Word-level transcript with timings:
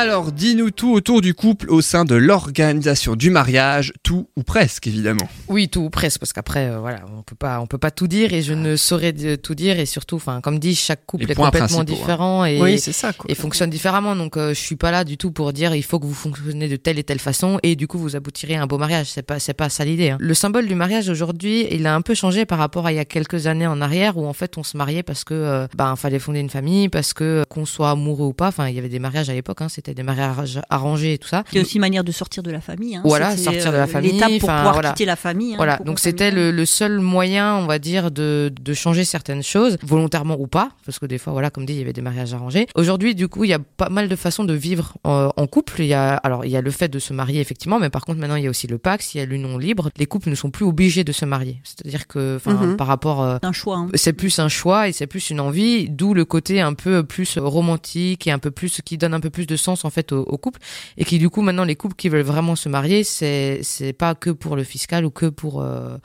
Alors, 0.00 0.32
dis-nous 0.32 0.70
tout 0.70 0.94
autour 0.94 1.20
du 1.20 1.34
couple 1.34 1.68
au 1.68 1.82
sein 1.82 2.06
de 2.06 2.14
l'organisation 2.14 3.16
du 3.16 3.28
mariage, 3.28 3.92
tout 4.02 4.30
ou 4.34 4.42
presque 4.42 4.86
évidemment. 4.86 5.28
Oui, 5.48 5.68
tout 5.68 5.80
ou 5.82 5.90
presque, 5.90 6.20
parce 6.20 6.32
qu'après, 6.32 6.70
euh, 6.70 6.78
voilà, 6.78 7.00
on 7.14 7.22
peut 7.22 7.36
pas, 7.36 7.60
on 7.60 7.66
peut 7.66 7.76
pas 7.76 7.90
tout 7.90 8.06
dire 8.06 8.32
et 8.32 8.40
je 8.40 8.54
ne 8.54 8.76
saurais 8.76 9.12
tout 9.36 9.54
dire 9.54 9.78
et 9.78 9.84
surtout, 9.84 10.16
enfin, 10.16 10.40
comme 10.40 10.58
dit, 10.58 10.74
chaque 10.74 11.04
couple 11.04 11.26
Les 11.26 11.32
est 11.32 11.34
complètement 11.34 11.80
hein. 11.80 11.84
différent 11.84 12.46
et, 12.46 12.62
Oui, 12.62 12.78
c'est 12.78 12.92
ça. 12.92 13.12
Quoi. 13.12 13.30
et 13.30 13.34
fonctionne 13.34 13.68
différemment. 13.68 14.16
Donc, 14.16 14.38
euh, 14.38 14.54
je 14.54 14.58
suis 14.58 14.76
pas 14.76 14.90
là 14.90 15.04
du 15.04 15.18
tout 15.18 15.32
pour 15.32 15.52
dire 15.52 15.74
il 15.74 15.82
faut 15.82 15.98
que 16.00 16.06
vous 16.06 16.14
fonctionnez 16.14 16.68
de 16.68 16.76
telle 16.76 16.98
et 16.98 17.04
telle 17.04 17.18
façon 17.18 17.58
et 17.62 17.76
du 17.76 17.86
coup 17.86 17.98
vous 17.98 18.16
aboutirez 18.16 18.54
à 18.56 18.62
un 18.62 18.66
beau 18.66 18.78
mariage. 18.78 19.08
C'est 19.10 19.22
pas, 19.22 19.38
c'est 19.38 19.52
pas 19.52 19.68
ça 19.68 19.84
l'idée. 19.84 20.08
hein. 20.10 20.16
Le 20.18 20.32
symbole 20.32 20.66
du 20.66 20.74
mariage 20.74 21.10
aujourd'hui, 21.10 21.66
il 21.70 21.86
a 21.86 21.94
un 21.94 22.00
peu 22.00 22.14
changé 22.14 22.46
par 22.46 22.58
rapport 22.58 22.86
à 22.86 22.92
il 22.92 22.96
y 22.96 23.00
a 23.00 23.04
quelques 23.04 23.46
années 23.48 23.66
en 23.66 23.82
arrière 23.82 24.16
où 24.16 24.26
en 24.26 24.32
fait 24.32 24.56
on 24.56 24.62
se 24.62 24.78
mariait 24.78 25.02
parce 25.02 25.24
que, 25.24 25.34
euh, 25.34 25.66
ben, 25.76 25.94
fallait 25.96 26.18
fonder 26.18 26.40
une 26.40 26.48
famille, 26.48 26.88
parce 26.88 27.12
que 27.12 27.24
euh, 27.24 27.44
qu'on 27.44 27.66
soit 27.66 27.90
amoureux 27.90 28.28
ou 28.28 28.32
pas. 28.32 28.48
Enfin, 28.48 28.68
il 28.68 28.74
y 28.74 28.78
avait 28.78 28.88
des 28.88 28.98
mariages 28.98 29.28
à 29.28 29.34
l'époque, 29.34 29.60
hein, 29.60 29.68
c'était 29.68 29.89
des 29.94 30.02
mariages 30.02 30.60
arrangés 30.70 31.14
et 31.14 31.18
tout 31.18 31.28
ça. 31.28 31.44
Il 31.52 31.56
y 31.56 31.58
a 31.58 31.62
aussi 31.62 31.76
une 31.76 31.80
manière 31.82 32.04
de 32.04 32.12
sortir 32.12 32.42
de 32.42 32.50
la 32.50 32.60
famille. 32.60 32.96
Hein. 32.96 33.02
Voilà, 33.04 33.36
sortir 33.36 33.72
de 33.72 33.76
la 33.76 33.84
euh, 33.84 33.86
famille, 33.86 34.12
L'étape 34.12 34.30
pour 34.40 34.48
pouvoir 34.48 34.72
voilà. 34.72 34.90
quitter 34.90 35.04
la 35.04 35.16
famille. 35.16 35.52
hein, 35.54 35.56
Voilà, 35.56 35.76
donc 35.78 35.98
c'était 35.98 36.30
le, 36.30 36.50
le 36.50 36.64
seul 36.66 36.98
moyen, 37.00 37.56
on 37.56 37.66
va 37.66 37.78
dire, 37.78 38.10
de, 38.10 38.52
de 38.60 38.74
changer 38.74 39.04
certaines 39.04 39.42
choses, 39.42 39.78
volontairement 39.82 40.36
ou 40.38 40.46
pas, 40.46 40.70
parce 40.86 40.98
que 40.98 41.06
des 41.06 41.18
fois, 41.18 41.32
voilà, 41.32 41.50
comme 41.50 41.66
dit, 41.66 41.72
il 41.74 41.78
y 41.78 41.82
avait 41.82 41.92
des 41.92 42.02
mariages 42.02 42.34
arrangés. 42.34 42.66
Aujourd'hui, 42.74 43.14
du 43.14 43.28
coup, 43.28 43.44
il 43.44 43.50
y 43.50 43.54
a 43.54 43.58
pas 43.58 43.88
mal 43.88 44.08
de 44.08 44.16
façons 44.16 44.44
de 44.44 44.54
vivre 44.54 44.94
euh, 45.06 45.28
en 45.36 45.46
couple. 45.46 45.80
Il 45.80 45.86
y 45.86 45.94
a, 45.94 46.14
alors, 46.14 46.44
il 46.44 46.50
y 46.50 46.56
a 46.56 46.60
le 46.60 46.70
fait 46.70 46.88
de 46.88 46.98
se 46.98 47.12
marier, 47.12 47.40
effectivement, 47.40 47.78
mais 47.78 47.90
par 47.90 48.04
contre, 48.04 48.18
maintenant, 48.20 48.36
il 48.36 48.44
y 48.44 48.46
a 48.46 48.50
aussi 48.50 48.66
le 48.66 48.78
Pax, 48.78 49.14
il 49.14 49.18
y 49.18 49.20
a 49.20 49.24
l'union 49.24 49.58
libre. 49.58 49.90
Les 49.96 50.06
couples 50.06 50.30
ne 50.30 50.34
sont 50.34 50.50
plus 50.50 50.64
obligés 50.64 51.04
de 51.04 51.12
se 51.12 51.24
marier. 51.24 51.60
C'est-à-dire 51.64 52.06
que, 52.06 52.36
enfin, 52.36 52.52
Mhm. 52.54 52.76
par 52.76 52.86
rapport... 52.86 53.22
euh, 53.22 53.38
C'est 53.42 53.46
un 53.48 53.52
choix. 53.52 53.76
hein. 53.76 53.88
c'est 53.94 54.12
plus 54.12 54.38
un 54.38 54.48
choix 54.48 54.88
et 54.88 54.92
c'est 54.92 55.06
plus 55.06 55.30
une 55.30 55.40
envie, 55.40 55.88
d'où 55.88 56.14
le 56.14 56.24
côté 56.24 56.60
un 56.60 56.74
peu 56.74 57.02
plus 57.04 57.38
romantique 57.38 58.26
et 58.26 58.30
un 58.32 58.38
peu 58.38 58.50
plus 58.50 58.80
qui 58.84 58.96
donne 58.98 59.14
un 59.14 59.20
peu 59.20 59.30
plus 59.30 59.46
de 59.46 59.56
sens 59.56 59.79
en 59.84 59.90
fait 59.90 60.12
au, 60.12 60.22
au 60.22 60.38
couple 60.38 60.60
et 60.96 61.04
qui 61.04 61.18
du 61.18 61.30
coup 61.30 61.42
maintenant 61.42 61.64
les 61.64 61.76
couples 61.76 61.96
qui 61.96 62.08
veulent 62.08 62.22
vraiment 62.22 62.56
se 62.56 62.68
marier, 62.68 63.04
c'est 63.04 63.60
c'est 63.62 63.92
pas 63.92 64.14
que 64.14 64.30
pour 64.30 64.56
le 64.56 64.64
fiscal 64.64 65.04
ou 65.04 65.10
que 65.10 65.26
pour 65.26 65.62
euh, 65.62 65.96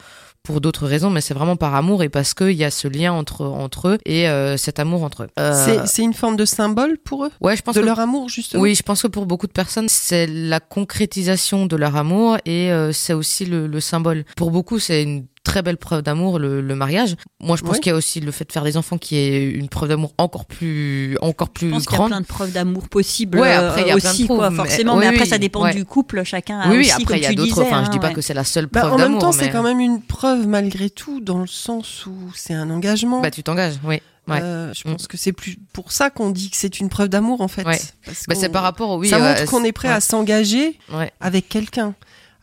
pour 0.43 0.61
d'autres 0.61 0.85
raisons, 0.85 1.09
mais 1.09 1.21
c'est 1.21 1.33
vraiment 1.33 1.55
par 1.55 1.73
amour 1.73 2.03
et 2.03 2.09
parce 2.09 2.35
qu'il 2.35 2.51
y 2.51 2.63
a 2.63 2.69
ce 2.69 2.87
lien 2.87 3.11
entre 3.13 3.43
entre 3.45 3.87
eux 3.87 3.97
et 4.05 4.29
euh, 4.29 4.57
cet 4.57 4.79
amour 4.79 5.03
entre 5.03 5.23
eux. 5.23 5.27
Euh, 5.39 5.65
C'est- 5.65 5.87
C'est 5.87 6.03
une 6.03 6.13
forme 6.13 6.35
de 6.37 6.45
symbole 6.45 6.97
pour 7.03 7.25
eux? 7.25 7.31
Ouais, 7.41 7.55
je 7.57 7.63
pense 7.63 7.73
De 7.75 7.81
que 7.81 7.85
leur 7.85 7.99
amour, 7.99 8.29
justement? 8.29 8.61
Oui, 8.61 8.75
je 8.75 8.83
pense 8.83 9.01
que 9.01 9.07
pour 9.07 9.25
beaucoup 9.25 9.47
de 9.47 9.51
personnes, 9.53 9.89
c'est 9.89 10.27
la 10.27 10.59
concrétisation 10.59 11.65
de 11.65 11.75
leur 11.75 11.95
amour 11.95 12.37
et 12.45 12.71
euh, 12.71 12.91
c'est 12.91 13.13
aussi 13.13 13.45
le, 13.45 13.67
le 13.67 13.79
symbole. 13.79 14.23
Pour 14.37 14.51
beaucoup, 14.51 14.79
c'est 14.79 15.01
une 15.03 15.25
très 15.45 15.61
belle 15.61 15.77
preuve 15.77 16.01
d'amour, 16.01 16.37
le, 16.39 16.59
le 16.59 16.75
mariage. 16.75 17.15
Moi, 17.39 17.55
je 17.55 17.61
pense 17.61 17.75
Oui. 17.75 17.79
qu'il 17.79 17.89
y 17.91 17.93
a 17.93 17.95
aussi 17.95 18.19
le 18.19 18.31
fait 18.31 18.43
de 18.45 18.51
faire 18.51 18.63
des 18.65 18.75
enfants 18.75 18.97
qui 18.97 19.15
est 19.15 19.49
une 19.49 19.69
preuve 19.69 19.87
d'amour 19.89 20.13
encore 20.17 20.43
plus, 20.45 21.17
encore 21.21 21.49
plus 21.49 21.67
Je 21.69 21.71
pense 21.73 21.83
qu'il 21.85 21.91
y 21.93 21.95
a 21.95 21.97
grande. 21.99 22.09
plein 22.09 22.21
de 22.21 22.25
preuves 22.25 22.51
d'amour 22.51 22.89
possibles 22.89 23.39
Ouais, 23.39 23.55
euh, 23.55 23.69
après, 23.69 23.81
il 23.83 23.87
y 23.87 23.91
a 23.91 23.95
plein 23.95 24.09
de 24.09 24.13
aussi, 24.13 24.27
quoi, 24.27 24.37
preuves, 24.37 24.51
mais- 24.51 24.57
forcément. 24.57 24.93
oui, 24.95 24.99
Mais 24.99 25.07
après, 25.07 25.21
oui, 25.21 25.27
ça 25.29 25.37
dépend 25.37 25.63
ouais. 25.63 25.73
du 25.73 25.85
couple. 25.85 26.23
Chacun 26.25 26.59
a 26.59 26.69
oui, 26.69 26.79
aussi, 26.79 26.91
après, 26.91 27.05
comme 27.05 27.15
il 27.17 27.21
y 27.23 27.25
a 27.25 27.29
tu 27.29 27.35
d'autres. 27.35 27.53
disais, 27.53 27.61
Enfin, 27.67 27.83
je 27.85 27.89
dis 27.91 27.97
hein, 27.97 27.99
pas 28.01 28.07
ouais. 28.09 28.13
que 28.13 28.21
c'est 28.21 28.33
la 28.33 28.43
seule 28.43 28.65
Bah, 28.65 28.81
preuve 28.81 28.93
en 28.93 28.97
même 28.97 29.17
temps, 29.19 29.31
c'est 29.31 29.49
quand 29.51 29.63
même 29.63 29.79
une 29.79 30.01
preuve 30.01 30.47
malgré 30.47 30.89
tout, 30.89 31.21
dans 31.21 31.39
le 31.39 31.47
sens 31.47 32.05
où 32.07 32.13
c'est 32.35 32.53
un 32.53 32.69
engagement. 32.69 33.21
Bah, 33.21 33.31
tu 33.31 33.41
t'engages, 33.43 33.75
oui. 33.85 34.01
Ouais. 34.27 34.39
Euh, 34.41 34.73
je 34.73 34.81
Mm. 34.89 34.93
pense 34.93 35.05
que 35.07 35.17
c'est 35.17 35.33
plus 35.33 35.55
pour 35.71 35.91
ça 35.91 36.09
qu'on 36.09 36.31
dit 36.31 36.49
que 36.49 36.57
c'est 36.57 36.79
une 36.79 36.89
preuve 36.89 37.09
d'amour 37.09 37.41
en 37.41 37.47
fait. 37.47 37.63
Ouais. 37.63 37.79
Parce 38.03 38.23
Bah, 38.27 38.33
c'est 38.33 38.49
par 38.49 38.63
rapport 38.63 38.89
au 38.89 38.97
oui. 38.97 39.07
ça 39.07 39.17
euh, 39.17 39.19
montre 39.37 39.45
qu'on 39.45 39.63
est 39.63 39.71
prêt 39.71 39.89
à 39.89 40.01
s'engager 40.01 40.79
Ouais. 40.91 41.11
avec 41.21 41.47
quelqu'un. 41.47 41.93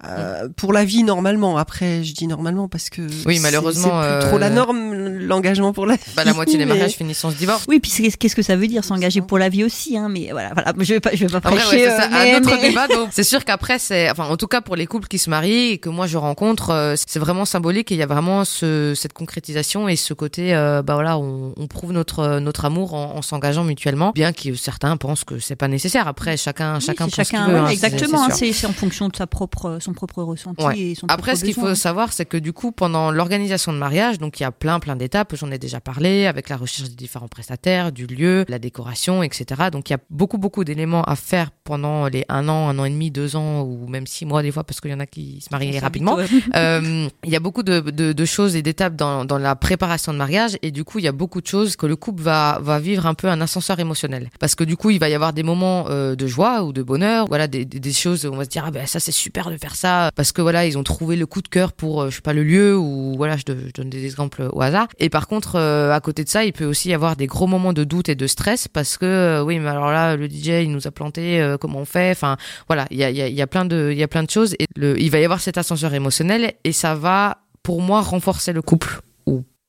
Euh, 0.09 0.49
pour 0.57 0.73
la 0.73 0.85
vie 0.85 1.05
normalement. 1.05 1.57
Après, 1.59 2.03
je 2.03 2.13
dis 2.13 2.27
normalement 2.27 2.69
parce 2.69 2.91
que 2.91 3.03
Oui, 3.27 3.37
c'est- 3.37 3.43
malheureusement, 3.43 4.03
c'est 4.03 4.19
plus 4.19 4.29
trop 4.29 4.39
la 4.39 4.47
euh, 4.47 4.51
norme 4.51 4.95
l'engagement 5.19 5.73
pour 5.73 5.87
la 5.87 5.95
vie. 5.95 6.03
Bah, 6.17 6.25
la 6.25 6.33
moitié 6.35 6.59
des 6.59 6.65
mariages 6.67 6.93
finissent 6.93 7.25
en 7.25 7.31
se 7.31 7.37
divorce. 7.37 7.65
Oui, 7.69 7.79
puis 7.81 7.91
qu'est-ce 8.19 8.35
que 8.37 8.43
ça 8.43 8.57
veut 8.57 8.67
dire 8.67 8.85
s'engager 8.85 9.21
pour 9.21 9.39
la 9.39 9.49
vie 9.49 9.63
aussi, 9.65 9.97
hein, 9.97 10.09
mais 10.11 10.29
voilà, 10.33 10.51
voilà, 10.55 10.73
je 10.79 10.95
vais 10.95 11.01
pas, 11.01 11.11
je 11.15 11.27
vais 11.27 11.33
pas 11.33 11.41
prêcher. 11.41 11.67
ouais, 11.77 11.79
c'est 11.91 11.97
ça, 11.97 12.05
euh, 12.07 12.09
mais- 12.11 12.35
un 12.35 12.39
autre 12.41 12.59
mais- 12.61 12.69
débat. 12.69 12.89
donc, 12.89 13.09
C'est 13.13 13.23
sûr 13.25 13.45
qu'après, 13.45 13.79
c'est, 13.79 14.11
enfin, 14.11 14.25
en 14.27 14.37
tout 14.37 14.49
cas 14.49 14.61
pour 14.61 14.75
les 14.77 14.87
couples 14.87 15.07
qui 15.09 15.19
se 15.19 15.31
marient 15.31 15.71
et 15.73 15.79
que 15.79 15.89
moi 15.89 16.07
je 16.07 16.17
rencontre, 16.19 16.95
c'est 16.97 17.19
vraiment 17.21 17.45
symbolique. 17.45 17.93
Et 17.93 17.95
il 17.95 17.99
y 17.99 18.03
a 18.03 18.07
vraiment 18.07 18.45
ce, 18.45 18.95
cette 18.97 19.13
concrétisation 19.13 19.89
et 19.89 19.97
ce 19.97 20.15
côté, 20.15 20.55
euh, 20.55 20.83
bah 20.83 20.95
voilà, 20.95 21.19
on, 21.19 21.53
on 21.57 21.67
prouve 21.69 21.93
notre 21.93 22.39
notre 22.41 22.65
amour 22.65 22.95
en, 22.95 23.17
en 23.17 23.23
s'engageant 23.23 23.65
mutuellement, 23.65 24.11
bien 24.15 24.33
que 24.33 24.55
certains 24.55 24.97
pensent 24.97 25.25
que 25.25 25.39
c'est 25.39 25.57
pas 25.57 25.69
nécessaire. 25.69 26.09
Après, 26.09 26.37
chacun, 26.37 26.77
Oui, 26.77 26.81
chacun 26.81 27.05
pense 27.05 27.13
ce 27.15 27.17
qu'il 27.23 27.25
chacun, 27.39 27.47
veut. 27.49 27.55
ouais, 27.55 27.61
hein, 27.61 27.67
exactement. 27.69 28.19
c'est 28.27 28.33
hein. 28.33 28.37
C'est 28.37 28.53
c'est 28.53 28.67
en 28.67 28.73
fonction 28.73 29.09
de 29.09 29.17
sa 29.17 29.27
propre, 29.27 29.79
son 29.81 29.92
propre 29.93 30.23
ressenti 30.23 30.65
Ouais. 30.65 30.79
et 30.79 30.95
son 30.95 31.07
Après, 31.07 31.33
propre 31.33 31.39
ce 31.39 31.45
qu'il 31.45 31.55
faut 31.55 31.75
savoir, 31.75 32.13
c'est 32.13 32.25
que 32.27 32.37
du 32.37 32.53
coup, 32.53 32.73
pendant 32.73 33.11
l'organisation 33.11 33.73
de 33.73 33.79
mariage, 33.79 34.19
donc 34.19 34.41
il 34.41 34.43
y 34.43 34.47
a 34.47 34.53
plein, 34.53 34.81
plein 34.81 34.97
d'étapes. 34.97 35.35
J'en 35.37 35.51
ai 35.51 35.59
déjà 35.59 35.81
parlé 35.81 36.27
avec 36.27 36.49
la 36.49 36.57
recherche 36.57 36.89
des 36.91 36.95
différents 36.97 37.29
prestataires, 37.29 37.93
du 37.93 38.07
lieu, 38.07 38.45
la 38.49 38.59
décoration, 38.59 39.23
etc. 39.23 39.69
Donc 39.73 39.91
il 39.91 39.93
y 39.93 39.97
a 39.97 40.01
beaucoup, 40.11 40.39
beaucoup 40.39 40.65
d'éléments 40.65 41.03
à 41.05 41.17
faire 41.17 41.51
pendant 41.65 42.07
les 42.09 42.25
un 42.29 42.49
an, 42.49 42.69
un 42.69 42.79
an 42.79 42.85
et 42.85 42.91
demi, 42.91 43.11
deux 43.11 43.37
ans 43.37 43.63
ou 43.63 43.87
même 43.89 44.07
six 44.07 44.25
mois 44.27 44.43
des 44.43 44.51
fois, 44.53 44.65
parce 44.65 44.81
qu'il 44.81 44.91
y 44.91 44.95
en 44.95 45.01
a 45.01 45.07
qui 45.07 45.41
se 45.41 45.49
marient 45.51 45.79
rapidement. 45.79 46.17
vite, 46.17 46.33
ouais. 46.33 46.43
Euh, 46.57 47.09
Il 47.25 47.31
y 47.31 47.37
a 47.37 47.41
beaucoup 47.41 47.63
de, 47.63 47.81
de, 47.81 48.13
de 48.13 48.25
choses 48.25 48.57
et 48.57 48.63
d'étapes 48.63 48.97
dans, 48.97 49.25
dans 49.25 49.39
la 49.39 49.55
préparation 49.57 50.13
de 50.13 50.19
mariage 50.19 50.57
et 50.63 50.71
du 50.71 50.85
coup 50.85 50.99
il 50.99 51.05
y 51.05 51.09
a 51.09 51.13
beaucoup 51.13 51.41
de 51.41 51.47
choses 51.47 51.77
que 51.77 51.87
le 51.87 51.97
couple 51.97 52.23
va, 52.23 52.59
va 52.63 52.79
vivre 52.79 53.07
un 53.07 53.15
peu 53.15 53.29
un 53.29 53.41
ascenseur 53.41 53.79
émotionnel 53.81 54.29
parce 54.39 54.55
que 54.55 54.65
du 54.65 54.77
coup 54.77 54.91
il 54.91 54.99
va 54.99 55.09
y 55.09 55.15
avoir 55.15 55.33
des 55.33 55.43
moments 55.43 55.87
euh, 55.89 56.15
de 56.15 56.27
joie 56.27 56.63
ou 56.65 56.73
de 56.73 56.83
bonheur 56.83 57.27
voilà 57.29 57.47
des, 57.47 57.65
des, 57.65 57.81
des 57.81 57.93
choses 57.93 58.25
où 58.27 58.33
on 58.33 58.37
va 58.37 58.45
se 58.45 58.51
dire 58.51 58.65
ah 58.67 58.71
ben 58.71 58.87
ça 58.87 59.01
c'est 59.01 59.13
super 59.13 59.51
de 59.51 59.57
faire 59.57 59.75
ça 59.75 59.82
parce 60.15 60.33
que 60.33 60.43
voilà 60.43 60.67
ils 60.67 60.79
ont 60.79 60.83
trouvé 60.83 61.17
le 61.17 61.27
coup 61.27 61.43
de 61.43 61.49
cœur 61.49 61.73
pour 61.73 62.03
euh, 62.03 62.11
je 62.11 62.17
sais 62.17 62.23
pas 62.23 62.33
le 62.33 62.43
lieu 62.43 62.77
ou 62.77 63.15
voilà 63.17 63.37
je, 63.37 63.45
donne 63.45 63.91
des 63.91 64.05
exemples 64.05 64.49
au 64.53 64.61
hasard. 64.63 64.89
Et 64.99 65.09
par 65.09 65.27
contre 65.27 65.57
euh, 65.57 65.93
à 65.93 66.01
côté 66.01 66.25
de 66.25 66.29
ça 66.29 66.45
il 66.45 66.53
peut 66.53 66.65
aussi 66.65 66.91
y 66.91 66.95
avoir 66.95 67.17
des 67.17 67.27
gros 67.27 67.47
moments 67.47 67.73
de 67.73 67.85
doute 67.85 68.09
et 68.09 68.15
de 68.15 68.27
stress 68.27 68.69
parce 68.69 68.97
que 68.97 69.07
euh, 69.07 69.43
oui 69.45 69.59
mais 69.59 69.69
alors 69.69 69.91
là 69.91 70.17
le 70.17 70.29
DJ 70.29 70.63
il 70.63 70.71
nous 70.73 70.87
a 70.87 70.91
planté 70.91 71.55
comment 71.61 71.81
on 71.81 71.85
fait? 71.85 72.11
Enfin 72.11 72.37
voilà, 72.69 72.87
il 72.91 72.99
y 72.99 73.05
a, 73.05 73.11
y, 73.11 73.23
a, 73.23 73.29
y 73.29 73.43
a 73.43 73.47
plein 73.47 73.65
de, 73.65 73.91
il 73.93 73.99
y 73.99 74.03
a 74.03 74.09
plein 74.09 74.23
de 74.23 74.31
choses 74.31 74.55
et 74.59 74.67
le, 74.77 75.01
il 75.01 75.11
va 75.11 75.19
y 75.19 75.25
avoir 75.25 75.41
cet 75.41 75.59
ascenseur 75.59 75.95
émotionnel 75.95 76.55
et 76.65 76.73
ça 76.73 76.95
va, 76.95 77.39
pour 77.63 77.81
moi, 77.81 78.01
renforcer 78.01 78.53
le 78.53 78.63
couple. 78.63 79.01
ou 79.01 79.12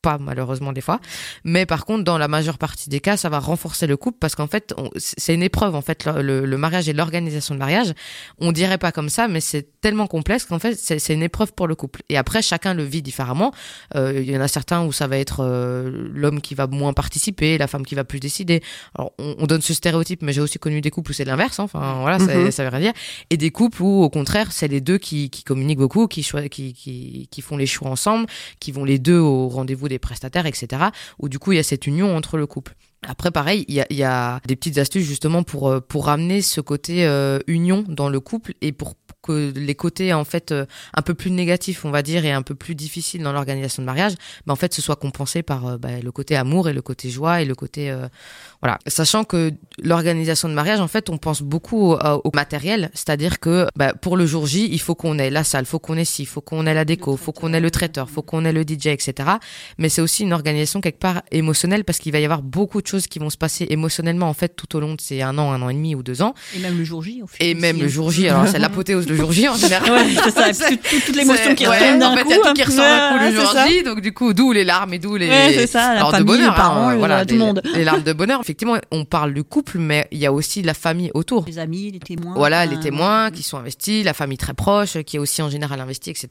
pas 0.04 0.18
malheureusement 0.20 0.74
des 0.74 0.82
fois, 0.82 1.00
mais 1.46 1.66
par 1.66 1.86
contre 1.86 2.04
dans 2.04 2.18
la 2.20 2.28
majeure 2.28 2.58
partie 2.60 2.90
des 2.90 3.00
cas 3.00 3.18
ça 3.18 3.30
va 3.30 3.40
renforcer 3.40 3.88
le 3.88 3.98
couple 3.98 4.18
parce 4.20 4.36
qu'en 4.36 4.48
fait 4.48 4.76
c'est 4.98 5.34
une 5.34 5.42
épreuve 5.42 5.74
en 5.76 5.82
fait 5.82 6.06
le, 6.06 6.22
le- 6.22 6.46
le 6.46 6.58
mariage 6.58 6.88
et 6.90 6.94
l'organisation 6.94 7.56
de 7.56 7.60
mariage. 7.60 7.94
On 8.38 8.52
dirait 8.52 8.78
pas 8.78 8.92
comme 8.92 9.10
ça 9.10 9.28
mais 9.28 9.40
c'est 9.40 9.66
tellement 9.82 10.06
complexe 10.08 10.44
qu'en 10.46 10.60
fait 10.60 10.76
c'est 10.76 11.14
une 11.14 11.24
épreuve 11.24 11.54
pour 11.54 11.68
le 11.68 11.76
couple. 11.76 12.02
Et 12.10 12.18
après 12.18 12.42
chacun 12.42 12.74
le 12.74 12.84
vit 12.84 13.02
différemment. 13.02 13.52
Euh, 13.96 14.14
il 14.22 14.30
y 14.30 14.38
en 14.38 14.42
a 14.42 14.48
certains 14.50 14.84
où 14.86 14.92
ça 14.92 15.08
va 15.08 15.18
être 15.18 15.38
euh, 15.40 15.90
l'homme 16.14 16.42
qui 16.42 16.54
va 16.54 16.68
moins 16.68 16.92
participer 16.94 17.58
la 17.58 17.68
femme 17.68 17.86
qui 17.86 17.96
va 17.96 18.04
plus 18.04 18.20
décider. 18.20 18.62
Alors 18.96 19.14
on, 19.20 19.36
on 19.40 19.48
donne 19.48 19.62
ce 19.62 19.74
stéréotype 19.74 20.22
mais 20.22 20.34
j'ai 20.34 20.42
aussi 20.42 20.60
connu 20.60 20.82
des 20.82 20.92
couples 20.92 21.12
où 21.12 21.14
c'est 21.14 21.26
l'inverse 21.26 21.60
hein. 21.60 21.64
enfin 21.64 22.00
voilà 22.02 22.20
Mhm. 22.20 22.52
ça 22.52 22.64
veut 22.64 22.70
rien 22.70 22.80
dire. 22.92 22.94
Et 23.30 23.38
des 23.38 23.52
couples 23.52 23.82
où 23.82 24.04
au 24.04 24.10
contraire 24.10 24.52
c'est 24.52 24.68
les 24.68 24.82
deux 24.82 24.98
qui, 24.98 25.30
qui 25.30 25.44
communiquent 25.44 25.80
beaucoup 25.80 26.08
qui, 26.08 26.24
qui, 26.52 26.74
qui, 26.74 27.28
qui 27.32 27.42
font 27.42 27.56
les 27.58 27.66
choix 27.66 27.90
ensemble 27.90 28.26
qui 28.60 28.72
vont 28.74 28.84
les 28.84 29.00
deux 29.00 29.18
au 29.20 29.48
rendez-vous 29.48 29.88
des 29.94 30.00
prestataires 30.00 30.46
etc 30.46 30.86
où 31.20 31.30
du 31.30 31.40
coup 31.40 31.52
il 31.52 31.56
y 31.56 31.60
a 31.60 31.64
cette 31.64 31.88
union 31.88 32.16
entre 32.16 32.38
le 32.38 32.48
couple 32.48 32.76
après, 33.08 33.32
pareil, 33.32 33.66
il 33.68 33.76
y 33.76 33.82
a, 33.82 33.86
il 33.90 33.98
y 33.98 34.04
a 34.04 34.40
des 34.48 34.56
petites 34.56 34.78
astuces 34.78 35.06
justement 35.06 35.44
pour 35.44 35.70
euh, 35.70 35.80
pour 35.80 36.06
ramener 36.06 36.42
ce 36.42 36.62
côté 36.62 37.06
euh, 37.06 37.40
union 37.48 37.84
dans 37.88 38.10
le 38.10 38.20
couple 38.20 38.54
et 38.62 38.72
pour 38.72 38.96
que 39.24 39.54
les 39.56 39.74
côtés 39.74 40.14
en 40.14 40.26
fait 40.26 40.52
euh, 40.52 40.66
un 40.94 41.02
peu 41.02 41.16
plus 41.16 41.32
négatifs, 41.32 41.86
on 41.86 41.92
va 41.92 42.04
dire, 42.04 42.26
et 42.26 42.32
un 42.32 42.42
peu 42.44 42.54
plus 42.54 42.76
difficiles 42.76 43.24
dans 43.24 43.32
l'organisation 43.32 43.82
de 43.82 43.86
mariage, 43.86 44.14
bah, 44.46 44.54
en 44.54 44.56
fait, 44.56 44.74
ce 44.74 44.82
soit 44.82 44.98
compensé 44.98 45.42
par 45.42 45.66
euh, 45.66 45.78
bah, 45.78 46.00
le 46.04 46.12
côté 46.12 46.36
amour 46.36 46.70
et 46.70 46.74
le 46.74 46.82
côté 46.82 47.10
joie 47.10 47.42
et 47.42 47.46
le 47.46 47.56
côté 47.56 47.90
euh, 47.90 48.08
voilà. 48.62 48.78
Sachant 48.86 49.24
que 49.24 49.52
l'organisation 49.82 50.50
de 50.50 50.54
mariage, 50.54 50.80
en 50.80 50.88
fait, 50.88 51.10
on 51.10 51.18
pense 51.18 51.42
beaucoup 51.42 51.94
au, 51.94 51.98
au 52.24 52.32
matériel, 52.36 52.92
c'est-à-dire 52.94 53.40
que 53.40 53.68
bah, 53.76 53.94
pour 53.94 54.18
le 54.18 54.26
jour 54.26 54.46
J, 54.46 54.70
il 54.72 54.80
faut 54.80 54.96
qu'on 54.96 55.18
ait 55.18 55.30
la 55.30 55.44
salle, 55.44 55.66
faut 55.66 55.80
qu'on 55.80 55.98
ait 55.98 56.06
ci, 56.06 56.26
faut 56.26 56.42
qu'on 56.42 56.68
ait 56.68 56.74
la 56.74 56.86
déco, 56.86 57.16
faut 57.16 57.32
qu'on 57.32 57.54
ait 57.54 57.62
le 57.62 57.72
traiteur, 57.72 58.10
faut 58.10 58.22
qu'on 58.22 58.44
ait 58.46 58.54
le 58.54 58.64
DJ, 58.64 58.88
etc. 58.88 59.30
Mais 59.78 59.88
c'est 59.88 60.02
aussi 60.02 60.24
une 60.24 60.34
organisation 60.34 60.82
quelque 60.82 61.00
part 61.00 61.24
émotionnelle 61.32 61.86
parce 61.86 62.00
qu'il 62.00 62.12
va 62.12 62.20
y 62.20 62.26
avoir 62.26 62.42
beaucoup 62.42 62.82
de 62.82 62.88
choses 62.88 62.93
qui 63.02 63.20
vont 63.20 63.30
se 63.30 63.38
passer 63.38 63.66
émotionnellement 63.70 64.30
en 64.30 64.34
fait 64.34 64.56
tout 64.56 64.76
au 64.76 64.80
long 64.80 64.94
de 64.96 65.02
ces 65.02 65.22
un 65.22 65.38
an, 65.38 65.52
un 65.52 65.62
an 65.62 65.70
et 65.70 65.74
demi 65.74 65.96
ou 65.96 66.04
deux 66.04 66.22
ans, 66.22 66.34
Et 66.56 66.60
même 66.60 66.78
le 66.78 66.84
jour 66.84 67.04
J. 67.04 67.22
au 67.24 67.28
et 67.40 67.54
même 67.56 67.80
le 67.80 67.86
hein. 67.86 67.88
jour 67.90 68.12
J. 68.12 68.30
Alors 68.30 68.48
c'est 68.48 68.60
l'apothéose 68.60 69.08
le 69.08 69.16
jour 69.16 69.32
J 69.32 69.48
en 69.50 69.56
général. 69.56 69.92
Ouais, 69.92 70.06
c'est 70.24 70.32
ça. 70.32 70.54
C'est- 70.54 70.78
Toute, 70.78 71.16
l'émotion 71.16 71.56
qui 71.56 71.68
ouais, 71.68 71.78
retombe 71.80 72.00
d'un 72.00 72.12
En 72.12 72.16
fait, 72.16 72.24
coup. 72.24 72.30
il 72.32 72.36
y 72.38 72.40
a 72.40 72.44
tout 72.48 72.54
qui 72.54 72.62
hein. 72.62 72.66
ressort 72.66 72.84
d'un 72.86 73.10
coup 73.10 73.18
le 73.20 73.26
Ouais, 73.30 73.36
jour 73.44 73.52
ça. 73.52 73.68
J, 73.68 73.84
donc 73.84 74.02
du 74.02 74.14
coup, 74.14 74.34
d'où 74.34 74.52
les 74.52 74.64
larmes 74.64 74.94
et 74.94 75.00
d'où 75.00 75.16
les. 75.16 75.28
Ouais, 75.30 75.54
c'est 75.54 75.68
ça, 75.68 75.94
la 75.94 76.00
Alors, 76.06 76.14
de 76.18 76.24
bonheur, 76.24 76.52
les 76.52 76.56
parents, 76.56 76.88
hein, 76.90 76.94
le- 76.94 76.98
voilà, 77.00 77.26
tout 77.26 77.34
le 77.34 77.40
monde. 77.40 77.62
Les 77.74 77.84
larmes 77.84 78.04
de 78.04 78.14
bonheur. 78.14 78.40
Effectivement, 78.42 78.78
on 78.92 79.06
parle 79.06 79.34
du 79.34 79.44
couple, 79.44 79.78
mais 79.80 80.08
il 80.12 80.18
y 80.20 80.26
a 80.26 80.32
aussi 80.34 80.62
la 80.62 80.74
famille 80.74 81.12
autour. 81.14 81.46
Les 81.48 81.60
amis, 81.60 81.92
les 81.92 82.00
témoins. 82.00 82.34
Voilà, 82.36 82.66
les 82.66 82.80
témoins 82.80 83.32
qui 83.32 83.44
sont 83.44 83.58
investis, 83.58 84.04
la 84.04 84.14
famille 84.14 84.38
très 84.38 84.54
proche, 84.54 84.98
qui 85.04 85.16
est 85.18 85.20
aussi 85.20 85.42
en 85.42 85.50
général 85.50 85.80
investie, 85.80 86.10
etc. 86.10 86.28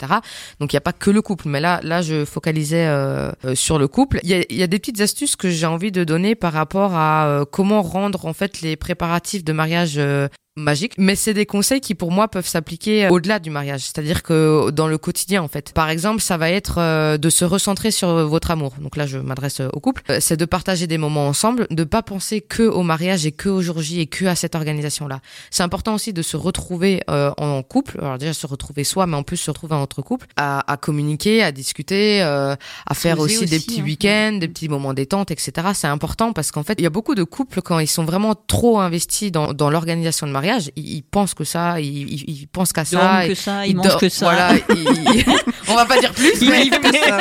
Donc 0.60 0.72
il 0.72 0.76
n'y 0.76 0.78
a 0.78 0.82
pas 0.82 0.92
que 0.92 1.10
le 1.10 1.22
couple, 1.22 1.48
mais 1.48 1.60
là, 1.60 1.80
là, 1.82 2.02
je 2.02 2.24
focalisais 2.24 2.86
euh, 2.86 3.30
euh, 3.44 3.54
sur 3.54 3.78
le 3.78 3.88
couple. 3.88 4.20
Il 4.22 4.30
y 4.30 4.34
a, 4.34 4.42
y 4.50 4.62
a 4.62 4.66
des 4.66 4.78
petites 4.78 5.00
astuces 5.00 5.36
que 5.36 5.50
j'ai 5.50 5.66
envie 5.66 5.92
de 5.92 6.04
donner 6.04 6.34
par 6.34 6.51
rapport 6.52 6.94
à 6.94 7.26
euh, 7.26 7.44
comment 7.44 7.82
rendre 7.82 8.26
en 8.26 8.32
fait 8.32 8.60
les 8.60 8.76
préparatifs 8.76 9.44
de 9.44 9.52
mariage 9.52 9.94
euh, 9.96 10.28
magique, 10.56 10.94
mais 10.98 11.16
c'est 11.16 11.32
des 11.32 11.46
conseils 11.46 11.80
qui 11.80 11.94
pour 11.94 12.10
moi 12.10 12.28
peuvent 12.28 12.46
s'appliquer 12.46 13.06
euh, 13.06 13.10
au-delà 13.10 13.38
du 13.38 13.48
mariage, 13.48 13.80
c'est-à-dire 13.80 14.22
que 14.22 14.70
dans 14.70 14.86
le 14.86 14.98
quotidien 14.98 15.42
en 15.42 15.48
fait. 15.48 15.72
Par 15.72 15.88
exemple, 15.88 16.20
ça 16.20 16.36
va 16.36 16.50
être 16.50 16.74
euh, 16.78 17.16
de 17.16 17.30
se 17.30 17.44
recentrer 17.44 17.90
sur 17.90 18.26
votre 18.26 18.50
amour. 18.50 18.74
Donc 18.78 18.96
là, 18.96 19.06
je 19.06 19.18
m'adresse 19.18 19.60
euh, 19.60 19.68
au 19.72 19.80
couple. 19.80 20.02
Euh, 20.10 20.18
C'est 20.20 20.36
de 20.36 20.44
partager 20.44 20.86
des 20.86 20.98
moments 20.98 21.26
ensemble, 21.26 21.66
de 21.70 21.84
pas 21.84 22.02
penser 22.02 22.42
que 22.42 22.62
au 22.64 22.82
mariage 22.82 23.24
et 23.24 23.32
que 23.32 23.48
au 23.48 23.62
jour 23.62 23.80
J 23.80 24.00
et 24.00 24.06
que 24.06 24.26
à 24.26 24.34
cette 24.34 24.54
organisation-là. 24.54 25.20
C'est 25.50 25.62
important 25.62 25.94
aussi 25.94 26.12
de 26.12 26.20
se 26.20 26.36
retrouver 26.36 27.02
euh, 27.08 27.32
en 27.38 27.62
couple. 27.62 27.98
Alors 28.00 28.18
déjà 28.18 28.34
se 28.34 28.46
retrouver 28.46 28.84
soi, 28.84 29.06
mais 29.06 29.16
en 29.16 29.22
plus 29.22 29.38
se 29.38 29.50
retrouver 29.50 29.74
entre 29.74 30.02
couples, 30.02 30.26
à, 30.36 30.70
à 30.70 30.76
communiquer, 30.76 31.42
à 31.42 31.50
discuter, 31.50 32.22
euh, 32.22 32.54
à 32.86 32.94
faire 32.94 33.18
aussi, 33.20 33.46
des 33.46 33.58
petits 33.58 33.80
hein. 33.80 33.84
week-ends, 33.84 34.38
des 34.38 34.48
petits 34.48 34.68
moments 34.68 34.92
détente, 34.92 35.30
etc. 35.30 35.68
C'est 35.72 35.86
important 35.86 36.34
parce 36.34 36.50
qu'en 36.50 36.62
fait, 36.62 36.74
il 36.78 36.82
y 36.82 36.86
a 36.86 36.90
beaucoup 36.90 37.14
de 37.14 37.24
couples 37.24 37.62
quand 37.62 37.78
ils 37.78 37.86
sont 37.88 38.04
vraiment 38.04 38.34
trop 38.34 38.80
investis 38.80 39.32
dans, 39.32 39.54
dans 39.54 39.70
l'organisation 39.70 40.26
de 40.26 40.32
mariage, 40.32 40.41
ils, 40.42 40.96
ils 40.96 41.02
pensent 41.02 41.34
que 41.34 41.44
ça, 41.44 41.80
ils, 41.80 42.12
ils, 42.28 42.46
pensent 42.48 42.72
qu'à 42.72 42.82
Ils 42.82 42.86
ça. 42.86 43.22
que 43.26 43.30
ils- 43.32 43.36
ça, 43.36 43.66
ils 43.66 43.76
mangent 43.76 43.96
que 43.98 44.08
ça. 44.08 44.24
Voilà, 44.26 44.54
ils- 44.70 45.24
on 45.68 45.74
va 45.74 45.84
pas 45.86 45.98
dire 46.00 46.12
plus, 46.12 46.32
Ils 46.40 46.50
mais 46.50 46.68
que 46.70 46.92
ça. 47.08 47.18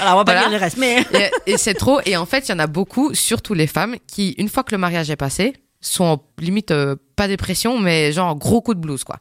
Alors, 0.00 0.14
on 0.14 0.16
va 0.18 0.24
pas 0.24 0.32
Voilà. 0.32 0.40
dire 0.42 0.50
le 0.50 0.56
reste, 0.56 0.76
mais. 0.78 1.04
et, 1.46 1.52
et 1.52 1.56
c'est 1.58 1.74
trop. 1.74 2.00
Et 2.06 2.16
en 2.16 2.26
fait, 2.26 2.48
il 2.48 2.52
y 2.52 2.54
en 2.54 2.58
a 2.58 2.66
beaucoup, 2.66 3.14
surtout 3.14 3.54
les 3.54 3.66
femmes, 3.66 3.96
qui, 4.06 4.30
une 4.38 4.48
fois 4.48 4.62
que 4.64 4.72
le 4.72 4.78
mariage 4.78 5.10
est 5.10 5.16
passé, 5.16 5.52
sont 5.80 6.04
en 6.04 6.22
limite 6.38 6.70
euh, 6.70 6.96
pas 7.16 7.28
dépression, 7.28 7.78
mais 7.78 8.12
genre 8.12 8.34
gros 8.36 8.60
coup 8.60 8.74
de 8.74 8.80
blues, 8.80 9.04
quoi. 9.04 9.16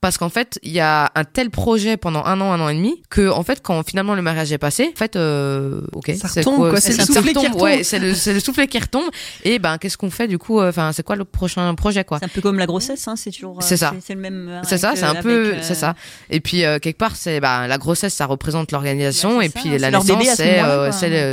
Parce 0.00 0.18
qu'en 0.18 0.28
fait, 0.28 0.58
il 0.62 0.72
y 0.72 0.80
a 0.80 1.10
un 1.14 1.24
tel 1.24 1.50
projet 1.50 1.96
pendant 1.96 2.24
un 2.24 2.40
an, 2.40 2.52
un 2.52 2.60
an 2.60 2.68
et 2.68 2.74
demi, 2.74 3.02
que 3.10 3.28
en 3.30 3.42
fait, 3.42 3.60
quand 3.62 3.82
finalement 3.86 4.14
le 4.14 4.22
mariage 4.22 4.52
est 4.52 4.58
passé, 4.58 4.90
en 4.92 4.96
fait, 4.98 5.16
euh, 5.16 5.80
ok, 5.92 6.12
Ça 6.16 6.28
retombe, 6.28 6.70
quoi, 6.70 6.80
c'est 6.80 6.96
le 6.96 7.04
soufflet 7.04 7.32
qui 7.32 7.38
retombe, 7.38 7.44
retombe. 7.54 7.62
Ouais, 7.62 7.82
c'est 7.82 7.98
le, 7.98 8.14
c'est 8.14 8.32
le 8.32 8.40
soufflet 8.40 8.66
qui 8.68 8.78
retombe. 8.78 9.06
Et 9.44 9.58
ben, 9.58 9.78
qu'est-ce 9.78 9.96
qu'on 9.96 10.10
fait 10.10 10.28
du 10.28 10.38
coup 10.38 10.60
euh, 10.60 10.68
Enfin, 10.68 10.92
c'est 10.92 11.02
quoi 11.02 11.16
le 11.16 11.24
prochain 11.24 11.74
projet, 11.74 12.04
quoi? 12.04 12.18
C'est 12.18 12.26
un 12.26 12.28
peu 12.28 12.40
comme 12.40 12.58
la 12.58 12.66
grossesse, 12.66 13.06
hein, 13.08 13.14
c'est 13.16 13.30
toujours. 13.30 13.56
euh, 13.58 13.62
C'est 13.62 13.76
ça. 13.76 13.94
C'est 14.04 14.14
le 14.14 14.20
même. 14.20 14.60
c'est 14.64 14.78
ça, 14.78 14.92
c'est 14.94 15.04
un 15.04 15.14
peu, 15.16 15.54
euh, 15.54 15.58
c'est 15.62 15.74
ça. 15.74 15.94
Et 16.30 16.40
puis 16.40 16.64
euh, 16.64 16.78
quelque 16.78 16.98
part, 16.98 17.16
c'est 17.16 17.40
bah, 17.40 17.66
la 17.66 17.78
grossesse, 17.78 18.14
ça 18.14 18.26
représente 18.26 18.72
l'organisation, 18.72 19.40
et 19.40 19.48
ça, 19.48 19.60
puis 19.60 19.78
la 19.78 19.90
naissance, 19.90 20.06
ce 20.08 20.90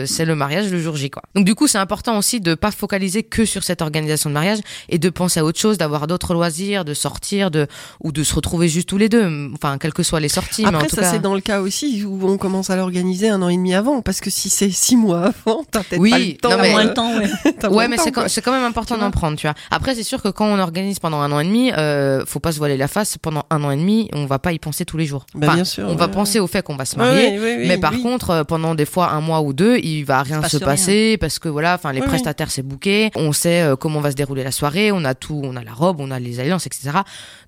c'est 0.07 0.25
le, 0.25 0.31
le 0.31 0.35
mariage 0.35 0.71
le 0.71 0.79
jour 0.79 0.95
J, 0.95 1.09
quoi. 1.09 1.21
Donc 1.35 1.45
du 1.45 1.55
coup, 1.55 1.67
c'est 1.67 1.77
important 1.77 2.17
aussi 2.17 2.39
de 2.39 2.55
pas 2.55 2.71
focaliser 2.71 3.23
que 3.23 3.45
sur 3.45 3.63
cette 3.63 3.81
organisation 3.81 4.29
de 4.29 4.33
mariage 4.33 4.59
et 4.89 4.97
de 4.97 5.09
penser 5.09 5.39
à 5.39 5.45
autre 5.45 5.59
chose, 5.59 5.77
d'avoir 5.77 6.02
d'autres 6.07 6.33
loisirs, 6.33 6.85
de 6.85 6.93
sortir, 6.93 7.51
de 7.51 7.67
ou 8.03 8.11
de 8.11 8.23
se 8.23 8.33
retrouver 8.35 8.67
juste 8.67 8.89
tous 8.89 8.97
les 8.97 9.09
deux. 9.09 9.49
Enfin, 9.53 9.77
quelles 9.77 9.93
que 9.93 10.03
soient 10.03 10.19
les 10.19 10.29
sorties, 10.29 10.63
mais 10.63 10.69
en 10.69 10.73
Après, 10.75 10.87
tout 10.87 10.95
ça 10.95 11.01
cas. 11.03 11.11
c'est 11.11 11.19
dans 11.19 11.33
le 11.35 11.41
cas 11.41 11.61
aussi 11.61 12.03
où 12.05 12.19
on 12.29 12.37
commence 12.37 12.69
à 12.69 12.75
l'organiser 12.75 13.29
un 13.29 13.41
an 13.41 13.49
et 13.49 13.55
demi 13.55 13.73
avant, 13.73 14.01
parce 14.01 14.19
que 14.21 14.29
si 14.29 14.49
c'est 14.49 14.69
six 14.69 14.95
mois 14.95 15.31
avant, 15.45 15.63
t'as 15.71 15.83
peut-être 15.83 15.99
Oui, 16.01 16.09
pas 16.11 16.17
le 16.19 16.33
temps. 16.37 16.49
non, 16.51 16.57
mais- 16.61 16.71
moins 16.71 16.83
le 16.83 16.93
temps, 16.93 17.17
ouais. 17.17 17.29
moins 17.71 17.87
mais 17.87 17.97
c'est 17.97 18.41
quand, 18.41 18.51
même 18.51 18.63
important 18.63 18.97
d'en 18.97 19.11
prendre, 19.11 19.37
tu 19.37 19.47
vois. 19.47 19.55
Après, 19.71 19.95
c'est 19.95 20.03
sûr 20.03 20.21
que 20.21 20.29
quand 20.29 20.45
on 20.45 20.59
organise 20.59 20.99
pendant 20.99 21.19
un 21.21 21.31
an 21.31 21.39
et 21.39 21.45
demi, 21.45 21.71
euh, 21.73 22.23
faut 22.25 22.39
pas 22.39 22.51
se 22.51 22.57
voiler 22.57 22.77
la 22.77 22.87
face. 22.87 23.17
Pendant 23.17 23.43
un 23.49 23.63
an 23.63 23.71
et 23.71 23.77
demi, 23.77 24.09
on 24.13 24.25
va 24.25 24.39
pas 24.39 24.53
y 24.53 24.59
penser 24.59 24.85
tous 24.85 24.97
les 24.97 25.05
jours. 25.05 25.25
Bah, 25.35 25.47
Enfin, 25.47 25.55
bien 25.55 25.63
sûr, 25.65 25.85
on 25.87 25.95
va 25.95 26.05
ouais, 26.05 26.11
penser 26.11 26.39
au 26.39 26.47
fait 26.47 26.61
qu'on 26.63 26.75
va 26.75 26.85
se 26.85 26.95
Ouais, 26.97 27.05
marier. 27.05 27.27
ouais, 27.29 27.39
ouais, 27.39 27.55
oui, 27.59 27.67
mais 27.67 27.77
par 27.77 27.93
oui. 27.93 28.01
contre, 28.01 28.29
euh, 28.31 28.43
pendant 28.43 28.75
des 28.75 28.85
fois 28.85 29.11
un 29.11 29.21
mois 29.21 29.41
ou 29.41 29.53
deux, 29.53 29.77
il 29.79 30.03
va 30.03 30.21
rien 30.23 30.41
se 30.47 30.57
rien. 30.57 30.65
passer 30.65 31.17
parce 31.19 31.39
que 31.39 31.49
voilà, 31.49 31.75
enfin 31.75 31.91
les 31.91 32.01
prestataires 32.01 32.51
c'est 32.51 32.61
booké, 32.63 33.11
on 33.15 33.31
sait 33.33 33.61
euh, 33.61 33.75
comment 33.75 33.99
va 34.01 34.11
se 34.11 34.15
dérouler 34.15 34.43
la 34.43 34.51
soirée, 34.51 34.91
on 34.91 35.03
a 35.05 35.13
tout, 35.15 35.39
on 35.43 35.55
a 35.55 35.63
la 35.63 35.73
robe, 35.73 35.92
on 35.99 36.11
a 36.11 36.19
les 36.19 36.39
alliances, 36.39 36.65
etc. 36.67 36.91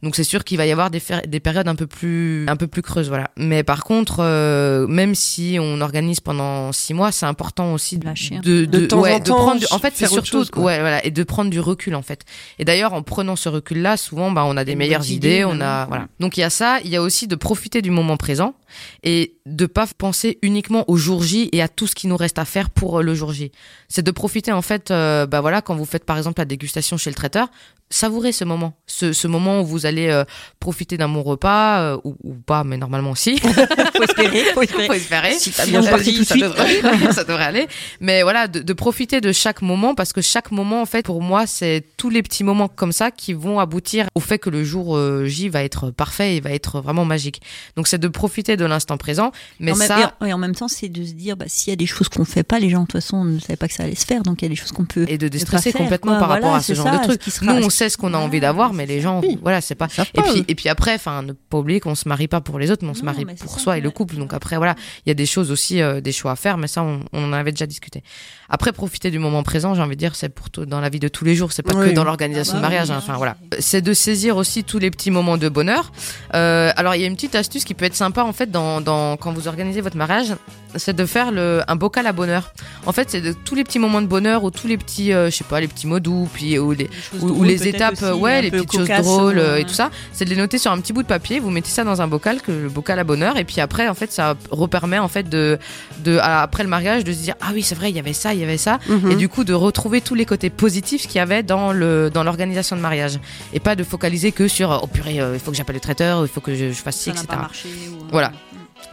Donc 0.04 0.16
c'est 0.16 0.24
sûr 0.24 0.44
qu'il 0.44 0.58
va 0.58 0.66
y 0.66 0.72
avoir 0.72 0.90
des, 0.92 1.00
périodes 1.00 1.68
un 1.68 1.76
peu 1.76 1.88
plus, 1.88 2.46
un 2.48 2.56
peu 2.56 2.68
plus 2.68 2.82
creuses, 2.82 3.08
voilà. 3.10 3.32
Mais 3.38 3.64
par 3.64 3.84
contre, 3.84 4.18
euh, 4.20 4.88
même 4.88 5.16
si 5.16 5.58
on 5.60 5.82
organise 5.82 6.20
pendant 6.20 6.72
six 6.72 6.94
mois, 6.94 7.12
c'est 7.12 7.26
important 7.26 7.74
aussi 7.74 7.98
de, 7.98 8.66
de, 8.66 8.86
temps 8.86 9.00
ouais, 9.02 9.14
en 9.14 9.20
de 9.20 9.24
temps, 9.24 9.36
prendre. 9.38 9.60
du- 9.60 9.66
En 9.72 9.80
fait, 9.80 9.94
c'est 9.96 10.08
surtout, 10.08 10.44
chose, 10.44 10.52
ouais, 10.56 10.80
voilà, 10.80 11.06
et 11.06 11.12
de 11.12 11.24
prendre 11.24 11.50
du 11.50 11.60
recul 11.60 11.96
en 11.96 12.02
fait. 12.02 12.24
Et 12.60 12.66
d'ailleurs, 12.66 12.94
en 12.94 13.02
prenant 13.04 13.36
ce 13.36 13.50
recul-là, 13.50 13.98
souvent, 13.98 14.32
bah, 14.32 14.44
on 14.46 14.58
a 14.58 14.64
des 14.64 14.72
Des 14.72 14.76
meilleures 14.76 15.10
idées, 15.10 15.36
idées, 15.38 15.46
on 15.46 15.62
a, 15.62 15.86
voilà. 15.86 16.08
Donc 16.20 16.38
il 16.38 16.42
y 16.42 16.44
a 16.44 16.50
ça, 16.50 16.80
il 16.84 16.90
y 16.90 16.96
a 16.96 17.02
aussi 17.02 17.28
de 17.28 17.36
profiter 17.36 17.82
du 17.82 17.92
moment 17.92 18.18
présent 18.18 18.56
et 19.04 19.36
de 19.46 19.66
pas 19.66 19.86
penser 19.98 20.38
uniquement 20.42 20.84
au 20.90 20.98
jour 20.98 21.24
J 21.24 21.50
et 21.52 21.62
à 21.62 21.68
tout 21.68 21.88
ce 21.88 21.96
qui 21.96 22.08
nous 22.08 22.18
reste 22.18 22.40
à 22.40 22.46
faire 22.46 22.70
pour 22.70 23.00
euh, 23.00 23.04
le 23.04 23.14
jour 23.14 23.32
J. 23.32 23.52
C'est 23.88 24.02
de 24.04 24.12
profiter 24.12 24.52
en 24.52 24.62
fait, 24.62 24.92
euh, 24.92 25.26
bah 25.28 25.42
voilà, 25.42 25.62
quand 25.62 25.76
vous 25.76 25.86
faites 25.86 26.04
par 26.04 26.18
exemple 26.18 26.40
la 26.42 26.46
dégustation 26.46 26.98
chez 26.98 27.10
le 27.10 27.16
traiteur, 27.16 27.48
savourez 27.90 28.32
ce 28.32 28.44
moment, 28.44 28.74
ce, 28.88 29.14
ce 29.14 29.28
moment 29.28 29.62
où 29.62 29.66
vous 29.66 29.86
allez 29.86 30.08
euh, 30.08 30.24
profiter 30.60 30.98
d'un 30.98 31.08
bon 31.08 31.22
repas 31.22 31.80
euh, 31.82 31.98
ou, 32.04 32.16
ou 32.24 32.34
pas, 32.34 32.64
mais 32.64 32.78
normalement 32.78 33.12
aussi. 33.12 33.38
Faut 33.96 34.04
espérer, 34.04 34.44
faut 34.54 34.62
espérer. 34.64 34.88
Faut 34.88 34.94
espérer. 34.94 35.34
Si 35.34 35.52
t'as 35.52 35.66
bien 35.66 35.82
Euh, 35.84 35.88
choisi 35.90 36.14
tout 36.14 36.20
de 36.22 36.26
ça 36.26 36.34
suite. 36.36 36.44
devrait, 36.46 37.14
ça 37.14 37.24
devrait 37.24 37.44
aller. 37.46 37.68
Mais 38.02 38.24
voilà, 38.24 38.48
de, 38.48 38.60
de 38.60 38.74
profiter 38.74 39.22
de 39.22 39.32
chaque 39.32 39.62
moment 39.62 39.96
parce 39.96 40.12
que 40.14 40.22
chaque 40.22 40.52
moment, 40.52 40.82
en 40.82 40.86
fait, 40.86 41.06
pour 41.06 41.22
moi, 41.22 41.48
c'est 41.48 41.84
tous 41.98 42.10
les 42.10 42.22
petits 42.24 42.44
moments 42.44 42.68
comme 42.68 42.92
ça 42.92 43.12
qui 43.12 43.34
vont 43.34 43.60
aboutir 43.60 44.08
au 44.16 44.20
fait 44.20 44.40
que 44.40 44.50
le 44.50 44.64
jour 44.64 44.98
euh, 44.98 45.26
J 45.26 45.48
va 45.50 45.64
être 45.64 45.92
parfait 45.92 46.36
et 46.36 46.42
va 46.42 46.52
être 46.52 46.82
vraiment 46.82 47.06
magique. 47.06 47.42
Donc 47.78 47.88
c'est 47.88 47.98
de 48.00 48.08
profiter 48.08 48.58
de 48.58 48.66
l'instant 48.66 48.98
présent. 48.98 49.32
Mais 49.60 49.72
en, 49.72 49.76
même, 49.78 49.88
ça, 49.88 50.00
et 50.00 50.24
en- 50.24 50.28
et 50.28 50.34
en 50.34 50.38
même 50.38 50.56
temps, 50.56 50.68
c'est 50.68 50.90
de 50.90 51.06
se 51.06 51.14
dire, 51.14 51.38
bah, 51.38 51.46
s'il 51.48 51.70
y 51.72 51.74
a 51.74 51.78
des 51.78 51.86
choses 51.86 52.10
qu'on 52.10 52.26
fait 52.26 52.44
pas, 52.44 52.60
les 52.60 52.70
gens, 52.70 52.82
de 52.82 52.86
toute 52.88 52.94
façon, 53.02 53.24
ne 53.24 53.40
savaient 53.40 53.56
pas 53.56 53.68
que 53.68 53.74
ça 53.74 53.84
allait 53.84 53.96
se 53.96 54.06
faire, 54.06 54.24
donc 54.24 54.42
il 54.42 54.46
y 54.46 54.48
a 54.48 54.50
des 54.50 54.56
choses 54.56 54.72
qu'on 54.74 54.86
peut. 54.86 55.06
et 55.08 55.18
de 55.18 55.28
déstresser 55.28 55.72
complètement 55.72 56.12
quoi. 56.14 56.20
par 56.20 56.28
Voilà, 56.30 56.46
rapport 56.48 56.56
à 56.58 56.62
ce 56.62 56.74
genre 56.74 56.88
ça, 56.88 56.98
de 56.98 57.04
truc. 57.04 57.22
ce 57.22 57.26
qui 57.26 57.32
sera- 57.32 57.54
Nous, 57.54 57.66
on 57.66 57.70
ce 57.90 57.98
qu'on 57.98 58.14
a 58.14 58.18
envie 58.18 58.40
d'avoir, 58.40 58.74
mais 58.74 58.86
les 58.86 59.02
gens, 59.02 59.22
Oui. 59.22 59.38
voilà, 59.42 59.62
c'est 59.62 59.76
pas. 59.76 59.88
Et 60.14 60.22
puis, 60.22 60.40
eux. 60.42 60.46
et 60.48 60.56
puis 60.56 60.70
après, 60.70 60.96
enfin, 60.96 61.22
ne 61.22 61.34
pas 61.34 61.58
oublier 61.58 61.80
qu'on 61.80 61.96
se 61.96 62.08
marie 62.08 62.28
pas 62.28 62.42
pour 62.42 62.58
les 62.60 62.72
autres, 62.72 62.84
mais 62.84 62.92
on 62.92 62.96
se 62.96 63.04
marie 63.04 63.26
pour 63.26 63.54
ça, 63.54 63.60
soi 63.60 63.78
et 63.78 63.82
le 63.82 63.92
couple. 63.92 64.16
Donc 64.16 64.34
après, 64.34 64.58
voilà, 64.58 64.76
il 65.06 65.10
y 65.10 65.12
a 65.12 65.16
des 65.16 65.26
choses 65.26 65.52
aussi, 65.52 65.82
euh, 65.82 66.02
des 66.02 66.12
choix 66.12 66.32
à 66.32 66.36
faire, 66.36 66.58
mais 66.58 66.68
ça, 66.68 66.84
on, 66.84 67.02
on 67.14 67.24
en 67.30 67.34
avait 67.34 67.52
déjà 67.52 67.66
discuté. 67.66 68.04
Après, 68.50 68.72
profiter 68.72 69.12
du 69.12 69.20
moment 69.20 69.44
présent, 69.44 69.74
j'ai 69.76 69.82
envie 69.82 69.96
de 69.96 70.00
dire, 70.00 70.16
c'est 70.16 70.30
pour 70.30 70.50
tout, 70.50 70.66
dans 70.66 70.80
la 70.80 70.90
vie 70.90 71.00
de 71.00 71.08
tous 71.08 71.26
les 71.26 71.36
jours, 71.36 71.52
c'est 71.52 71.64
pas 71.64 71.74
Oui. 71.76 71.90
que 71.90 71.94
dans 71.96 72.04
l'organisation 72.04 72.54
Ah 72.56 72.58
de 72.58 72.62
bah 72.62 72.68
mariage. 72.70 72.90
oui, 72.90 72.96
hein. 72.96 73.00
Enfin 73.00 73.18
voilà, 73.18 73.38
c'est 73.60 73.82
de 73.82 73.94
saisir 73.94 74.38
aussi 74.38 74.64
tous 74.64 74.80
les 74.80 74.92
petits 74.92 75.12
moments 75.12 75.38
de 75.38 75.50
bonheur. 75.50 75.92
Euh, 76.34 76.72
alors, 76.76 76.96
il 76.96 77.02
y 77.02 77.04
a 77.04 77.08
une 77.08 77.16
petite 77.16 77.36
astuce 77.36 77.64
qui 77.66 77.74
peut 77.74 77.86
être 77.86 77.96
sympa 77.96 78.24
en 78.24 78.34
fait 78.34 78.52
dans, 78.52 78.82
dans 78.82 79.18
quand 79.18 79.32
vous 79.34 79.48
organisez 79.48 79.82
votre 79.82 79.98
mariage, 79.98 80.28
c'est 80.76 80.96
de 80.96 81.06
faire 81.06 81.32
le, 81.32 81.62
un 81.68 81.76
bocal 81.76 82.06
à 82.08 82.12
bonheur. 82.14 82.54
En 82.86 82.92
fait, 82.92 83.10
c'est 83.10 83.22
de 83.22 83.34
tous 83.34 83.56
les 83.56 83.64
petits 83.64 83.80
moments 83.80 84.02
de 84.02 84.08
bonheur 84.08 84.44
ou 84.44 84.52
tous 84.52 84.68
les 84.68 84.78
petits, 84.78 85.14
euh, 85.14 85.30
je 85.30 85.36
sais 85.38 85.44
pas, 85.44 85.60
les 85.60 85.68
petits 85.68 85.88
mots 85.88 86.00
doux, 86.00 86.30
puis 86.34 86.60
ou 86.60 86.72
les, 86.72 86.88
choses 87.12 87.24
ou, 87.24 87.26
ou 87.28 87.30
drôles 87.36 87.48
les 87.48 87.65
peut-être 87.72 87.76
étapes, 87.76 87.94
aussi, 87.94 88.04
euh, 88.06 88.14
ouais, 88.16 88.42
les 88.42 88.52
petites 88.52 88.72
choses 88.72 88.88
drôles 88.88 89.38
euh, 89.40 89.54
euh, 89.54 89.58
et 89.58 89.64
tout 89.66 89.74
ça, 89.74 89.90
c'est 90.14 90.26
de 90.26 90.30
les 90.30 90.36
noter 90.36 90.58
sur 90.58 90.72
un 90.72 90.80
petit 90.80 90.94
bout 90.94 91.04
de 91.04 91.08
papier. 91.08 91.40
Vous 91.40 91.50
mettez 91.50 91.70
ça 91.70 91.84
dans 91.84 92.02
un 92.02 92.08
bocal, 92.08 92.42
que 92.42 92.52
le 92.52 92.70
bocal 92.70 93.00
à 93.00 93.04
bonheur, 93.04 93.38
et 93.38 93.44
puis 93.44 93.62
après, 93.62 93.88
en 93.88 93.94
fait, 93.94 94.12
ça 94.12 94.36
repermet 94.52 95.00
en 95.00 95.08
fait 95.08 95.28
de, 95.30 95.58
de 96.04 96.18
après 96.22 96.64
le 96.64 96.70
mariage 96.70 97.04
de 97.04 97.12
se 97.14 97.20
dire 97.20 97.36
ah 97.42 97.50
oui 97.54 97.62
c'est 97.64 97.76
vrai, 97.76 97.90
il 97.90 97.96
y 97.96 98.00
avait 98.00 98.14
ça, 98.14 98.34
il 98.34 98.40
y 98.40 98.44
avait 98.44 98.58
ça, 98.58 98.80
Mhm. 98.88 99.12
et 99.12 99.16
du 99.16 99.30
coup 99.30 99.44
de 99.44 99.54
retrouver 99.54 100.02
tous 100.02 100.16
les 100.16 100.26
côtés 100.26 100.50
positifs 100.50 101.08
qu'il 101.08 101.18
y 101.18 101.20
avait 101.20 101.44
dans 101.44 101.72
le 101.74 102.10
dans 102.10 102.24
l'organisation 102.24 102.76
de 102.76 102.82
mariage, 102.82 103.20
et 103.54 103.60
pas 103.60 103.76
de 103.76 103.84
focaliser 103.84 104.32
que 104.32 104.48
sur 104.48 104.80
oh 104.84 104.88
purée, 104.88 105.20
euh, 105.20 105.32
il 105.36 105.40
faut 105.40 105.52
que 105.52 105.58
j'appelle 105.58 105.76
le 105.76 105.82
traiteur, 105.82 106.22
il 106.24 106.28
faut 106.28 106.42
que 106.42 106.54
je, 106.56 106.72
je 106.72 106.82
fasse 106.82 106.98
ci, 106.98 107.04
Ça 107.06 107.12
etc. 107.12 107.26
pas 107.30 107.36
marché. 107.38 107.70
ou- 107.92 108.06
Voilà. 108.12 108.32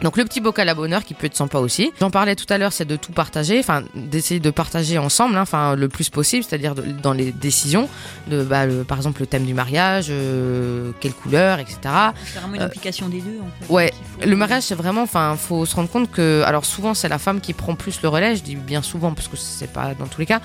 Donc 0.03 0.17
le 0.17 0.25
petit 0.25 0.41
bocal 0.41 0.67
à 0.69 0.75
bonheur 0.75 1.03
qui 1.03 1.13
peut 1.13 1.25
être 1.27 1.35
sympa 1.35 1.57
aussi. 1.59 1.91
J'en 1.99 2.11
parlais 2.11 2.35
tout 2.35 2.45
à 2.49 2.57
l'heure, 2.57 2.73
c'est 2.73 2.85
de 2.85 2.95
tout 2.97 3.11
partager, 3.13 3.59
enfin 3.59 3.83
d'essayer 3.95 4.39
de 4.39 4.49
partager 4.51 4.97
ensemble, 4.97 5.35
hein, 5.37 5.41
enfin 5.41 5.75
le 5.75 5.87
plus 5.89 6.09
possible, 6.09 6.43
c'est-à-dire 6.43 6.75
dans 6.75 7.13
les 7.13 7.31
décisions, 7.31 7.87
de 8.27 8.43
bah, 8.43 8.65
le- 8.65 8.83
par 8.83 8.97
exemple 8.97 9.21
le 9.21 9.27
thème 9.27 9.45
du 9.45 9.53
mariage, 9.53 10.07
euh, 10.09 10.91
quelle 10.99 11.13
couleur, 11.13 11.59
etc. 11.59 11.77
C'est 12.25 12.39
vraiment 12.39 12.55
une 12.55 12.61
Euh, 12.61 12.65
implication 12.65 13.07
des 13.09 13.21
deux, 13.21 13.39
en 13.41 13.65
fait. 13.65 13.73
ouais, 13.73 13.93
Le 14.25 14.35
mariage, 14.35 14.63
c'est 14.63 14.75
vraiment, 14.75 15.01
enfin, 15.01 15.35
faut 15.37 15.65
se 15.65 15.75
rendre 15.75 15.89
compte 15.89 16.09
que, 16.11 16.43
alors 16.45 16.65
souvent 16.65 16.93
c'est 16.93 17.09
la 17.09 17.17
femme 17.17 17.41
qui 17.41 17.53
prend 17.53 17.75
plus 17.75 18.01
le 18.03 18.09
relais. 18.09 18.35
Je 18.35 18.43
dis 18.43 18.55
bien 18.55 18.81
souvent 18.81 19.11
parce 19.13 19.27
que 19.27 19.35
c'est 19.35 19.71
pas 19.71 19.93
dans 19.99 20.05
tous 20.05 20.19
les 20.19 20.25
cas, 20.25 20.39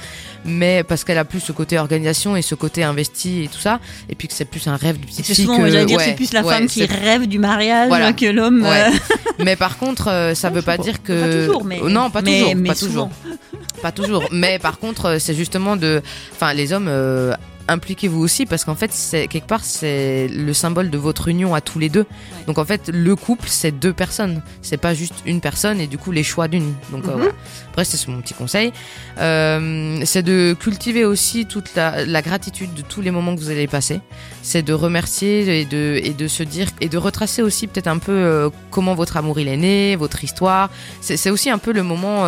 mais 0.45 0.83
parce 0.83 1.05
qu'elle 1.05 1.19
a 1.19 1.25
plus 1.25 1.41
ce 1.41 1.53
côté 1.53 1.79
organisation 1.79 2.35
et 2.37 2.43
ce 2.43 2.55
côté 2.55 2.83
investi 2.83 3.45
et 3.45 3.49
tout 3.49 3.59
ça, 3.61 3.79
et 4.09 4.15
puis 4.15 4.27
que 4.27 4.35
c'est 4.35 4.47
plus 4.47 4.67
un 4.67 4.77
rêve 4.77 4.99
de 4.99 5.05
petite 5.07 5.25
C'est 5.27 5.35
fille 5.35 5.45
souvent, 5.45 5.59
que- 5.59 5.85
dire, 5.85 5.97
ouais, 5.97 6.05
c'est 6.05 6.15
plus 6.15 6.33
la 6.33 6.43
ouais, 6.43 6.55
femme 6.55 6.67
qui 6.67 6.85
rêve 6.87 7.27
du 7.27 7.39
mariage 7.39 7.89
Voilà. 7.89 8.13
que 8.13 8.27
l'homme. 8.27 8.63
Ouais. 8.63 8.87
euh, 8.89 9.15
Mais 9.45 9.55
par 9.55 9.77
contre, 9.79 10.09
euh, 10.09 10.35
ça 10.35 10.49
Ouais, 10.49 10.55
veut 10.55 10.63
pas 10.63 10.79
dire 10.79 10.95
Pas 10.99 11.05
que 11.07 11.47
toujours, 11.47 11.65
mais. 11.65 11.81
non, 11.81 12.11
pas 12.11 12.23
mais- 12.23 12.41
toujours, 12.41 12.55
mais 12.57 12.69
pas 12.71 12.75
souvent. 12.75 13.11
toujours, 13.23 13.39
pas 13.83 13.93
toujours. 13.93 14.25
Mais 14.33 14.59
par 14.59 14.79
contre, 14.79 15.05
euh, 15.07 15.19
c'est 15.21 15.35
justement 15.35 15.77
de, 15.77 16.03
enfin, 16.33 16.53
les 16.55 16.73
hommes. 16.73 16.89
euh, 16.89 17.35
Impliquez-vous 17.69 18.21
aussi 18.21 18.47
parce 18.47 18.65
qu'en 18.65 18.75
fait, 18.75 18.93
c'est 18.93 19.29
quelque 19.29 19.47
part, 19.47 19.63
c'est 19.63 20.27
le 20.29 20.53
symbole 20.55 20.91
de 20.91 20.99
votre 20.99 21.29
union 21.29 21.55
à 21.55 21.61
tous 21.61 21.79
les 21.79 21.89
deux. 21.89 22.07
Donc 22.47 22.59
en 22.59 22.65
fait, 22.65 22.89
le 22.93 23.15
couple, 23.15 23.47
c'est 23.49 23.73
deux 23.73 23.93
personnes. 23.93 24.43
C'est 24.63 24.79
pas 24.79 24.95
juste 24.95 25.15
une 25.27 25.41
personne 25.41 25.81
et 25.81 25.87
du 25.87 25.99
coup 25.99 26.11
les 26.11 26.23
choix 26.23 26.49
d'une. 26.49 26.73
Donc 26.91 27.05
euh, 27.05 27.09
Mhm. 27.13 27.17
voilà. 27.19 27.33
Après, 27.71 27.85
c'est 27.85 28.09
mon 28.09 28.21
petit 28.21 28.35
conseil. 28.35 28.73
Euh, 29.19 30.01
c'est 30.05 30.23
de 30.23 30.57
cultiver 30.59 31.05
aussi 31.05 31.47
toute 31.47 31.75
la, 31.75 32.05
la 32.05 32.23
gratitude 32.23 32.75
de 32.75 32.83
tous 32.83 33.01
les 33.03 33.11
moments 33.11 33.35
que 33.37 33.41
vous 33.41 33.51
allez 33.51 33.67
passer. 33.67 34.01
C'est 34.43 34.63
de 34.63 34.73
remercier 34.73 35.61
et 35.61 35.65
de, 35.65 36.01
et 36.03 36.11
de 36.15 36.27
se 36.29 36.43
dire 36.43 36.69
et 36.81 36.89
de 36.89 36.97
retracer 36.99 37.43
aussi 37.43 37.67
peut-être 37.67 37.87
un 37.89 37.99
peu 37.99 38.13
euh, 38.13 38.51
comment 38.71 38.95
votre 38.95 39.17
amour 39.17 39.39
il 39.41 39.49
est 39.49 39.57
né, 39.57 39.97
votre 39.97 40.25
histoire. 40.25 40.71
C'est 41.01 41.17
c'est 41.17 41.31
aussi 41.31 41.51
un 41.51 41.59
peu 41.59 41.73
le 41.73 41.83
moment 41.83 42.25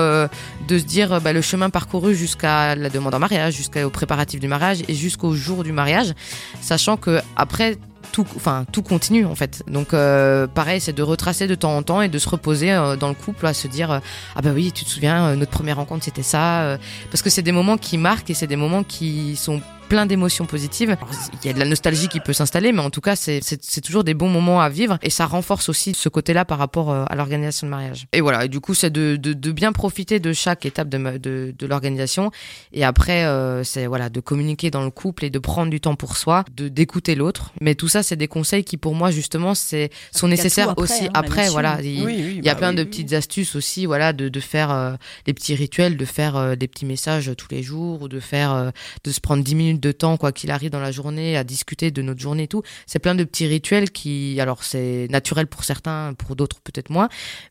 de 0.69 0.79
se 0.79 0.85
dire 0.85 1.21
bah, 1.21 1.33
le 1.33 1.41
chemin 1.41 1.71
parcouru 1.71 2.15
jusqu'à 2.15 2.75
la 2.75 2.91
demande 2.91 3.15
en 3.15 3.19
mariage, 3.19 3.55
jusqu'aux 3.55 3.89
préparatifs 3.91 4.41
du 4.41 4.49
mariage 4.49 4.83
et 4.89 4.95
jusqu'au 4.95 5.30
jour 5.35 5.65
du 5.65 5.73
mariage, 5.73 6.15
sachant 6.61 6.97
que 6.97 7.21
après 7.37 7.79
tout, 8.13 8.27
enfin 8.37 8.65
tout 8.73 8.83
continue 8.83 9.25
en 9.25 9.35
fait. 9.35 9.63
Donc 9.69 9.95
euh, 9.95 10.47
pareil, 10.47 10.81
c'est 10.81 10.93
de 10.93 11.03
retracer 11.03 11.47
de 11.47 11.55
temps 11.55 11.77
en 11.77 11.83
temps 11.83 12.03
et 12.03 12.09
de 12.09 12.19
se 12.19 12.29
reposer 12.29 12.73
euh, 12.73 12.97
dans 12.97 13.09
le 13.09 13.15
couple 13.15 13.47
à 13.47 13.55
se 13.55 13.69
dire 13.69 13.91
euh, 13.91 13.99
ah 14.35 14.43
bah 14.43 14.51
oui, 14.55 14.73
tu 14.73 14.85
te 14.85 14.91
souviens, 14.91 15.37
notre 15.37 15.53
première 15.53 15.77
rencontre 15.77 16.05
c'était 16.05 16.23
ça, 16.23 16.79
parce 17.11 17.23
que 17.23 17.31
c'est 17.31 17.43
des 17.43 17.53
moments 17.53 17.77
qui 17.77 17.99
marquent 17.99 18.31
et 18.31 18.35
c'est 18.35 18.47
des 18.47 18.57
moments 18.57 18.83
qui 18.83 19.37
sont 19.37 19.61
plein 19.91 20.07
d'émotions 20.07 20.47
positives. 20.47 20.97
Il 21.43 21.49
y 21.49 21.51
a 21.51 21.53
de 21.53 21.59
la 21.59 21.65
nostalgie 21.67 22.07
qui 22.09 22.21
peut 22.21 22.33
s'installer, 22.33 22.71
mais 22.73 22.81
en 22.81 22.91
tout 22.91 23.01
cas, 23.01 23.17
c'est- 23.17 23.41
toujours 23.83 24.05
des 24.05 24.15
bons 24.15 24.29
moments 24.29 24.61
à 24.61 24.69
vivre 24.69 24.99
et 25.03 25.11
ça 25.11 25.27
renforce 25.27 25.69
aussi 25.69 25.95
ce 25.95 26.09
côté-là 26.09 26.45
par 26.45 26.59
rapport 26.59 26.91
euh, 26.93 27.05
à 27.09 27.17
l'organisation 27.17 27.67
de 27.67 27.71
mariage. 27.73 28.07
Et 28.13 28.21
voilà, 28.21 28.45
et 28.45 28.49
du 28.49 28.61
coup, 28.61 28.73
c'est 28.75 28.91
de, 28.91 29.17
de, 29.17 29.33
de 29.33 29.53
bien 29.53 29.73
profiter 29.73 30.21
de 30.21 30.33
chaque 30.33 30.65
étape 30.65 30.89
de, 30.89 31.19
de, 31.19 31.53
de 31.59 31.67
l'organisation 31.67 32.31
et 32.73 32.85
après, 32.85 33.25
euh, 33.25 33.65
c'est 33.65 33.87
voilà, 33.89 34.09
de 34.11 34.21
communiquer 34.21 34.71
dans 34.71 34.85
le 34.85 34.91
couple 34.91 35.25
et 35.25 35.31
de 35.31 35.39
prendre 35.41 35.71
du 35.71 35.81
temps 35.81 35.97
pour 35.97 36.17
soi, 36.17 36.45
de 36.57 36.69
d'écouter 36.69 37.17
l'autre. 37.17 37.53
Mais 37.61 37.75
tout 37.75 37.89
ça, 37.89 38.05
c'est 38.05 38.15
des 38.17 38.29
conseils 38.29 38.63
qui, 38.63 38.77
pour 38.77 38.95
moi, 38.95 39.11
justement, 39.11 39.57
c'est 39.57 39.91
sont 40.13 40.29
nécessaires 40.29 40.71
après, 40.71 40.83
aussi 40.85 41.05
hein, 41.07 41.11
après. 41.15 41.49
Voilà, 41.49 41.79
il, 41.83 42.05
Oui, 42.05 42.15
oui, 42.17 42.35
il 42.39 42.45
y 42.45 42.49
a 42.49 42.55
bah 42.55 42.59
plein 42.61 42.71
oui, 42.71 42.77
de 42.77 42.83
oui. 42.83 42.89
petites 42.89 43.13
astuces 43.13 43.57
aussi, 43.57 43.87
voilà, 43.87 44.13
de, 44.13 44.29
de 44.29 44.41
faire 44.41 44.71
euh, 44.71 44.93
des 45.25 45.35
petits 45.35 45.57
rituels, 45.57 45.97
de 45.97 46.05
faire 46.05 46.37
euh, 46.37 46.55
des 46.55 46.69
petits 46.69 46.87
messages 46.87 47.33
tous 47.37 47.49
les 47.51 47.65
jours, 47.65 48.03
ou 48.03 48.09
de 48.09 48.21
faire, 48.21 48.53
euh, 48.53 48.71
de 49.03 49.11
se 49.11 49.21
prendre 49.21 49.43
10 49.43 49.55
minutes 49.57 49.80
de 49.81 49.93
temps, 49.93 50.17
quoi 50.17 50.33
qu'il 50.33 50.51
arrive 50.51 50.71
dans 50.71 50.81
la 50.81 50.93
journée, 50.93 51.37
à 51.37 51.45
discuter 51.45 51.91
de 51.91 52.03
notre 52.03 52.21
journée 52.21 52.45
et 52.45 52.49
tout. 52.49 52.63
C'est 52.87 52.99
plein 52.99 53.15
de 53.15 53.25
petits 53.25 53.47
rituels 53.47 53.91
qui, 53.91 54.41
alors 54.41 54.63
c'est 54.65 55.09
naturel 55.11 55.47
pour 55.47 55.65
certains, 55.65 56.15
pour 56.17 56.37
d'autres 56.37 56.61
peut-être 56.61 56.91
moins, 56.91 57.09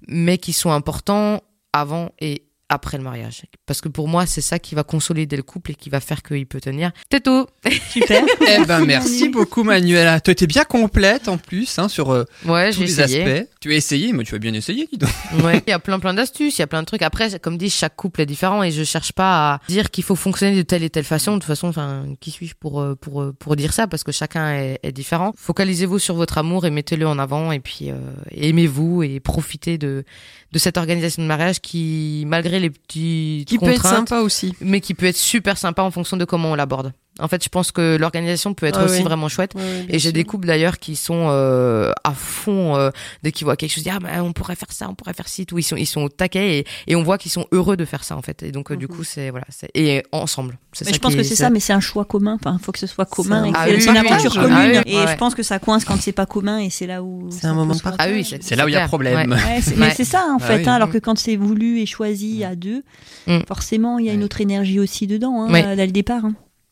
mais 0.08 0.38
qui 0.38 0.54
sont 0.54 0.72
importants 0.72 1.42
avant 1.74 2.12
et 2.20 2.44
après 2.72 3.00
le 3.00 3.04
mariage. 3.04 3.46
Parce 3.66 3.82
que 3.82 3.90
pour 3.90 4.08
moi, 4.08 4.28
c'est 4.28 4.42
ça 4.42 4.60
qui 4.60 4.76
va 4.76 4.84
consolider 4.84 5.36
le 5.36 5.42
couple 5.42 5.72
et 5.72 5.74
qui 5.74 5.90
va 5.90 6.00
faire 6.00 6.22
qu'il 6.22 6.46
peut 6.46 6.62
tenir. 6.62 6.92
C'est 7.12 7.24
tout. 7.24 7.48
Super. 7.90 8.24
Eh 8.48 8.64
ben 8.64 8.86
merci 8.86 9.30
beaucoup 9.30 9.64
Manuela. 9.64 10.20
Tu 10.20 10.30
étais 10.30 10.46
bien 10.46 10.66
complète 10.66 11.28
en 11.30 11.40
plus 11.40 11.80
hein, 11.80 11.90
sur 11.90 12.12
euh, 12.12 12.26
Ouais, 12.46 12.70
tous 12.70 12.78
j'ai 12.82 12.86
les 12.86 13.02
essayé. 13.02 13.24
aspects. 13.24 13.50
Tu 13.62 13.74
as 13.74 13.76
essayé, 13.76 14.14
mais 14.14 14.24
tu 14.24 14.36
as 14.36 14.40
bien 14.40 14.54
essayé, 14.54 14.88
dis 14.90 14.98
donc. 14.98 15.10
Ouais, 15.44 15.62
il 15.68 15.70
y 15.70 15.74
a 15.74 15.80
plein 15.80 16.00
plein 16.00 16.14
d'astuces, 16.14 16.58
il 16.58 16.62
y 16.62 16.64
a 16.64 16.68
plein 16.68 16.80
de 16.82 16.86
trucs. 16.86 17.02
Après, 17.02 17.40
comme 17.40 17.58
dit, 17.58 17.70
chaque 17.70 17.96
couple 17.98 18.22
est 18.22 18.26
différent 18.26 18.64
et 18.64 18.72
je 18.72 18.86
cherche 18.86 19.12
pas 19.12 19.56
à 19.56 19.60
dire 19.68 19.92
qu'il 19.92 20.06
faut 20.06 20.16
fonctionner 20.16 20.56
de 20.56 20.62
telle 20.62 20.82
et 20.84 20.90
telle 20.90 21.04
façon. 21.04 21.34
De 21.34 21.38
toute 21.40 21.44
façon, 21.48 21.68
enfin, 21.68 22.06
qui 22.22 22.32
suis-je 22.32 22.56
pour 22.56 22.80
euh, 22.80 22.96
pour 22.96 23.22
euh, 23.22 23.34
pour 23.38 23.58
dire 23.58 23.74
ça? 23.74 23.86
Parce 23.86 24.06
que 24.06 24.14
chacun 24.14 24.54
est, 24.54 24.80
est 24.82 24.94
différent. 24.94 25.34
Focalisez-vous 25.36 26.00
sur 26.00 26.16
votre 26.16 26.38
amour 26.38 26.66
et 26.66 26.70
mettez-le 26.70 27.06
en 27.06 27.20
avant 27.20 27.52
et 27.52 27.60
puis 27.60 27.92
euh, 27.92 27.96
aimez-vous 28.32 29.04
et 29.04 29.20
profitez 29.20 29.78
de 29.78 30.06
de 30.54 30.60
cette 30.60 30.78
organisation 30.78 31.22
de 31.22 31.28
mariage 31.28 31.60
qui, 31.60 32.24
malgré 32.28 32.60
les 32.62 32.70
petits 32.70 33.44
Qui 33.46 33.60
peut 33.60 33.66
être 33.66 33.82
contraintes, 33.82 34.10
sympa 34.10 34.22
aussi. 34.22 34.54
mais 34.62 34.80
qui 34.80 34.94
peut 34.94 35.06
être 35.06 35.18
super 35.18 35.58
sympa 35.58 35.82
en 35.84 35.92
fonction 35.92 36.16
de 36.16 36.24
comment 36.24 36.52
on 36.52 36.56
l'aborde. 36.56 36.94
En 37.20 37.28
fait, 37.28 37.44
je 37.44 37.50
pense 37.50 37.72
que 37.72 37.98
l'organisation 37.98 38.54
peut 38.54 38.66
être 38.66 38.80
Ah 38.82 38.86
aussi 38.86 38.98
oui. 39.00 39.04
vraiment 39.04 39.28
chouette. 39.30 39.54
Et 39.90 40.00
j'ai 40.00 40.12
des 40.12 40.24
couples 40.24 40.48
d'ailleurs 40.48 40.80
qui 40.80 40.96
sont 40.96 41.28
euh, 41.30 41.92
à 42.04 42.14
fond 42.14 42.76
euh, 42.78 42.90
dès 43.24 43.32
qu'ils 43.32 43.46
voient 43.46 43.56
quelque 43.56 43.72
chose, 43.72 43.84
ils 43.84 43.90
disent, 43.90 43.94
ah 43.96 44.00
bah, 44.00 44.24
on 44.24 44.34
pourrait 44.34 44.56
faire 44.56 44.72
ça, 44.72 44.88
on 44.90 44.96
pourrait 44.96 45.14
faire 45.14 45.28
ci, 45.28 45.46
tout. 45.46 45.58
Ils 45.58 45.64
sont 45.64 45.76
ils 45.76 45.86
sont 45.86 46.02
au 46.04 46.10
taquet 46.10 46.60
et, 46.60 46.66
et 46.88 46.96
on 46.96 47.04
voit 47.04 47.18
qu'ils 47.18 47.32
sont 47.32 47.46
heureux 47.52 47.78
de 47.78 47.86
faire 47.86 48.04
ça 48.04 48.16
en 48.18 48.22
fait. 48.22 48.44
Et 48.44 48.52
donc 48.52 48.72
euh, 48.72 48.76
du 48.78 48.86
Mhm. 48.88 48.96
coup 48.96 49.04
c'est 49.04 49.30
voilà, 49.30 49.46
c'est 49.50 49.70
et 49.76 50.04
ensemble. 50.12 50.58
Mais 50.80 50.86
ça 50.86 50.92
je 50.94 51.00
pense 51.00 51.12
qui 51.12 51.18
que 51.18 51.22
est- 51.22 51.26
c'est 51.26 51.36
ça, 51.36 51.50
mais 51.50 51.60
c'est 51.60 51.74
un 51.74 51.80
choix 51.80 52.06
commun. 52.06 52.38
Enfin, 52.40 52.58
il 52.60 52.64
faut 52.64 52.72
que 52.72 52.80
ce 52.80 52.88
soit 52.88 53.06
commun. 53.06 53.44
C'est 53.46 53.52
Ah 53.56 53.66
c'est 53.68 53.76
oui, 53.76 53.84
une 53.88 53.98
aventure 53.98 54.34
commune. 54.34 54.52
Ah 54.54 54.68
oui, 54.86 54.94
et 54.94 54.96
ouais. 54.98 55.08
je 55.12 55.16
pense 55.18 55.36
que 55.36 55.44
ça 55.44 55.60
coince 55.60 55.86
quand 55.86 55.98
c'est 56.00 56.12
pas 56.12 56.26
commun 56.26 56.60
et 56.60 56.70
c'est 56.70 56.88
là 56.88 57.04
où. 57.04 57.30
C'est 57.32 57.48
un 57.48 57.54
moment. 57.54 57.76
Ah 57.98 58.08
oui, 58.10 58.24
c'est 58.24 58.56
là 58.56 58.66
où 58.66 58.68
il 58.70 58.74
y 58.74 58.76
a 58.76 58.88
problème. 58.88 59.36
Mais 59.78 59.92
c'est 59.96 60.04
ça 60.06 60.26
en 60.34 60.38
Ah 60.40 60.46
fait, 60.46 60.68
hein, 60.68 60.74
alors 60.74 60.90
que 60.90 60.98
quand 60.98 61.18
c'est 61.18 61.36
voulu 61.36 61.80
et 61.80 61.86
choisi 61.86 62.44
à 62.44 62.56
deux, 62.56 62.84
Mm. 63.28 63.40
forcément 63.48 64.00
il 64.00 64.06
y 64.06 64.10
a 64.10 64.14
une 64.14 64.24
autre 64.24 64.42
énergie 64.42 64.80
aussi 64.80 65.06
dedans, 65.08 65.44
hein, 65.50 65.76
dès 65.76 65.86
le 65.86 65.92
départ. 65.92 66.24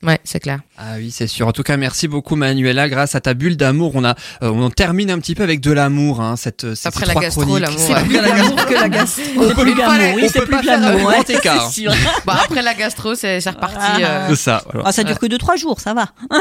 Ouais, 0.04 0.20
c'est 0.24 0.40
clair. 0.40 0.60
Ah 0.78 0.94
oui, 0.98 1.10
c'est 1.10 1.26
sûr. 1.26 1.48
En 1.48 1.52
tout 1.52 1.64
cas, 1.64 1.76
merci 1.76 2.08
beaucoup 2.08 2.36
Manuela. 2.36 2.88
Grâce 2.88 3.16
à 3.16 3.20
ta 3.20 3.34
bulle 3.34 3.58
d'amour, 3.58 3.94
on 3.96 4.04
a, 4.04 4.12
euh, 4.44 4.52
on 4.52 4.62
en 4.62 4.70
termine 4.70 5.10
un 5.10 5.18
petit 5.18 5.34
peu 5.34 5.42
avec 5.42 5.60
de 5.60 5.72
l'amour, 5.72 6.22
hein, 6.22 6.36
cette, 6.38 6.76
ces, 6.76 6.88
Après 6.88 7.00
ces 7.02 7.06
la 7.08 7.12
trois 7.14 7.22
gastro, 7.24 7.58
l'amour, 7.58 7.80
C'est 7.80 7.94
plus 7.96 8.04
Plus 8.04 8.16
la 8.22 8.28
l'amour 8.28 8.66
que 8.68 8.74
la 8.76 8.90
gastro. 8.90 9.24
On 9.38 9.48
peut 9.56 9.64
plus 9.64 9.76
pas, 9.76 9.98
l'amour, 9.98 10.16
oui, 10.18 10.30
c'est 10.32 10.42
plus 10.46 10.62
l'amour, 10.64 11.00
grand 11.00 11.10
ouais, 11.10 11.22
écart. 11.28 11.72
c'est 11.72 11.82
sûr. 11.82 11.92
Bah 12.28 12.40
après 12.44 12.62
la 12.62 12.76
gastro, 12.76 13.16
c'est 13.16 13.42
c'est 13.42 13.50
reparti. 13.50 13.78
Ah. 13.80 13.98
euh, 14.00 14.28
C'est 14.30 14.36
ça. 14.36 14.62
voilà. 14.72 14.84
Ah, 14.88 14.92
ça 14.92 15.04
dure 15.04 15.18
que 15.18 15.26
2-3 15.26 15.58
jours, 15.58 15.80
ça 15.80 15.96
va. 15.96 16.10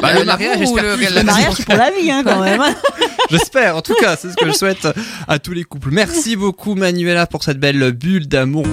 Bah, 0.00 0.10
Euh, 0.16 0.24
mariage, 0.24 0.58
j'espère 0.58 0.96
Le 0.96 1.22
mariage, 1.22 1.52
c'est 1.56 1.66
pour 1.66 1.76
la 1.76 1.90
vie 1.90 2.10
hein, 2.10 2.22
quand 2.24 2.40
même. 2.40 2.62
J'espère. 3.30 3.76
En 3.76 3.82
tout 3.82 3.94
cas, 4.00 4.16
c'est 4.16 4.30
ce 4.30 4.36
que 4.36 4.46
je 4.46 4.52
souhaite 4.52 4.86
à 5.28 5.38
tous 5.38 5.52
les 5.52 5.64
couples. 5.64 5.88
Merci 5.90 6.36
beaucoup 6.36 6.74
Manuela 6.74 7.26
pour 7.26 7.42
cette 7.42 7.58
belle 7.58 7.92
bulle 7.92 8.28
d'amour. 8.28 8.66